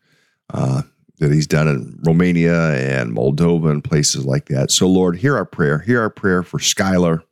that 0.51 1.31
he's 1.31 1.47
done 1.47 1.67
in 1.67 1.99
Romania 2.03 2.73
and 2.73 3.15
Moldova 3.15 3.71
and 3.71 3.83
places 3.83 4.25
like 4.25 4.47
that. 4.47 4.69
So, 4.71 4.87
Lord, 4.87 5.17
hear 5.17 5.37
our 5.37 5.45
prayer. 5.45 5.79
Hear 5.79 6.01
our 6.01 6.09
prayer 6.09 6.43
for 6.43 6.59
Skylar. 6.59 7.23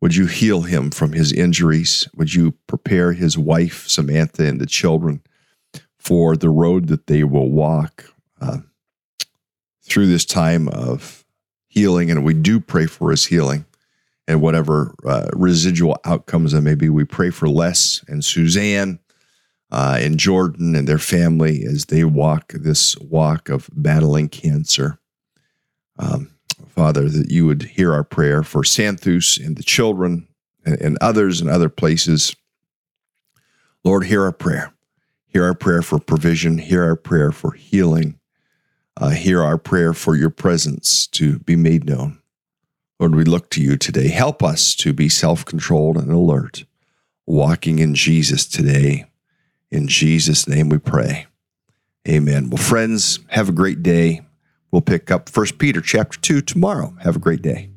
Would 0.00 0.14
you 0.14 0.26
heal 0.26 0.62
him 0.62 0.90
from 0.90 1.12
his 1.12 1.32
injuries? 1.32 2.08
Would 2.16 2.34
you 2.34 2.52
prepare 2.66 3.12
his 3.12 3.36
wife, 3.36 3.88
Samantha, 3.88 4.46
and 4.46 4.60
the 4.60 4.66
children 4.66 5.22
for 5.98 6.36
the 6.36 6.50
road 6.50 6.86
that 6.88 7.08
they 7.08 7.24
will 7.24 7.50
walk 7.50 8.04
uh, 8.40 8.58
through 9.82 10.06
this 10.06 10.24
time 10.24 10.68
of 10.68 11.24
healing? 11.66 12.10
And 12.10 12.24
we 12.24 12.34
do 12.34 12.60
pray 12.60 12.86
for 12.86 13.10
his 13.10 13.26
healing 13.26 13.64
and 14.28 14.40
whatever 14.40 14.94
uh, 15.04 15.28
residual 15.32 15.98
outcomes 16.04 16.52
that 16.52 16.60
may 16.60 16.74
be. 16.74 16.88
We 16.88 17.04
pray 17.04 17.30
for 17.30 17.48
Les 17.48 18.04
and 18.06 18.24
Suzanne 18.24 19.00
uh, 19.72 19.98
and 20.00 20.18
Jordan 20.18 20.76
and 20.76 20.86
their 20.86 20.98
family 20.98 21.64
as 21.64 21.86
they 21.86 22.04
walk 22.04 22.52
this 22.52 22.96
walk 22.98 23.48
of 23.48 23.68
battling 23.72 24.28
cancer. 24.28 24.98
Um, 25.98 26.30
Father, 26.68 27.08
that 27.08 27.30
you 27.30 27.46
would 27.46 27.62
hear 27.62 27.92
our 27.92 28.04
prayer 28.04 28.42
for 28.42 28.62
Santhus 28.62 29.44
and 29.44 29.56
the 29.56 29.62
children 29.62 30.28
and, 30.64 30.80
and 30.80 30.98
others 31.00 31.40
in 31.40 31.48
other 31.48 31.68
places. 31.68 32.34
Lord, 33.84 34.04
hear 34.04 34.24
our 34.24 34.32
prayer. 34.32 34.72
Hear 35.26 35.44
our 35.44 35.54
prayer 35.54 35.82
for 35.82 35.98
provision. 35.98 36.58
Hear 36.58 36.84
our 36.84 36.96
prayer 36.96 37.32
for 37.32 37.52
healing. 37.52 38.18
Uh, 38.96 39.10
hear 39.10 39.42
our 39.42 39.58
prayer 39.58 39.92
for 39.92 40.16
your 40.16 40.30
presence 40.30 41.06
to 41.08 41.38
be 41.40 41.54
made 41.54 41.84
known. 41.84 42.20
Lord, 42.98 43.14
we 43.14 43.24
look 43.24 43.50
to 43.50 43.62
you 43.62 43.76
today. 43.76 44.08
Help 44.08 44.42
us 44.42 44.74
to 44.76 44.92
be 44.92 45.08
self 45.08 45.44
controlled 45.44 45.96
and 45.96 46.10
alert, 46.10 46.64
walking 47.26 47.78
in 47.78 47.94
Jesus 47.94 48.46
today. 48.46 49.04
In 49.70 49.86
Jesus' 49.86 50.48
name 50.48 50.68
we 50.68 50.78
pray. 50.78 51.26
Amen. 52.08 52.50
Well, 52.50 52.62
friends, 52.62 53.20
have 53.28 53.48
a 53.48 53.52
great 53.52 53.82
day. 53.82 54.22
We'll 54.70 54.82
pick 54.82 55.10
up 55.10 55.28
First 55.28 55.58
Peter 55.58 55.80
chapter 55.80 56.18
2 56.18 56.42
tomorrow. 56.42 56.96
Have 57.02 57.16
a 57.16 57.20
great 57.20 57.42
day. 57.42 57.70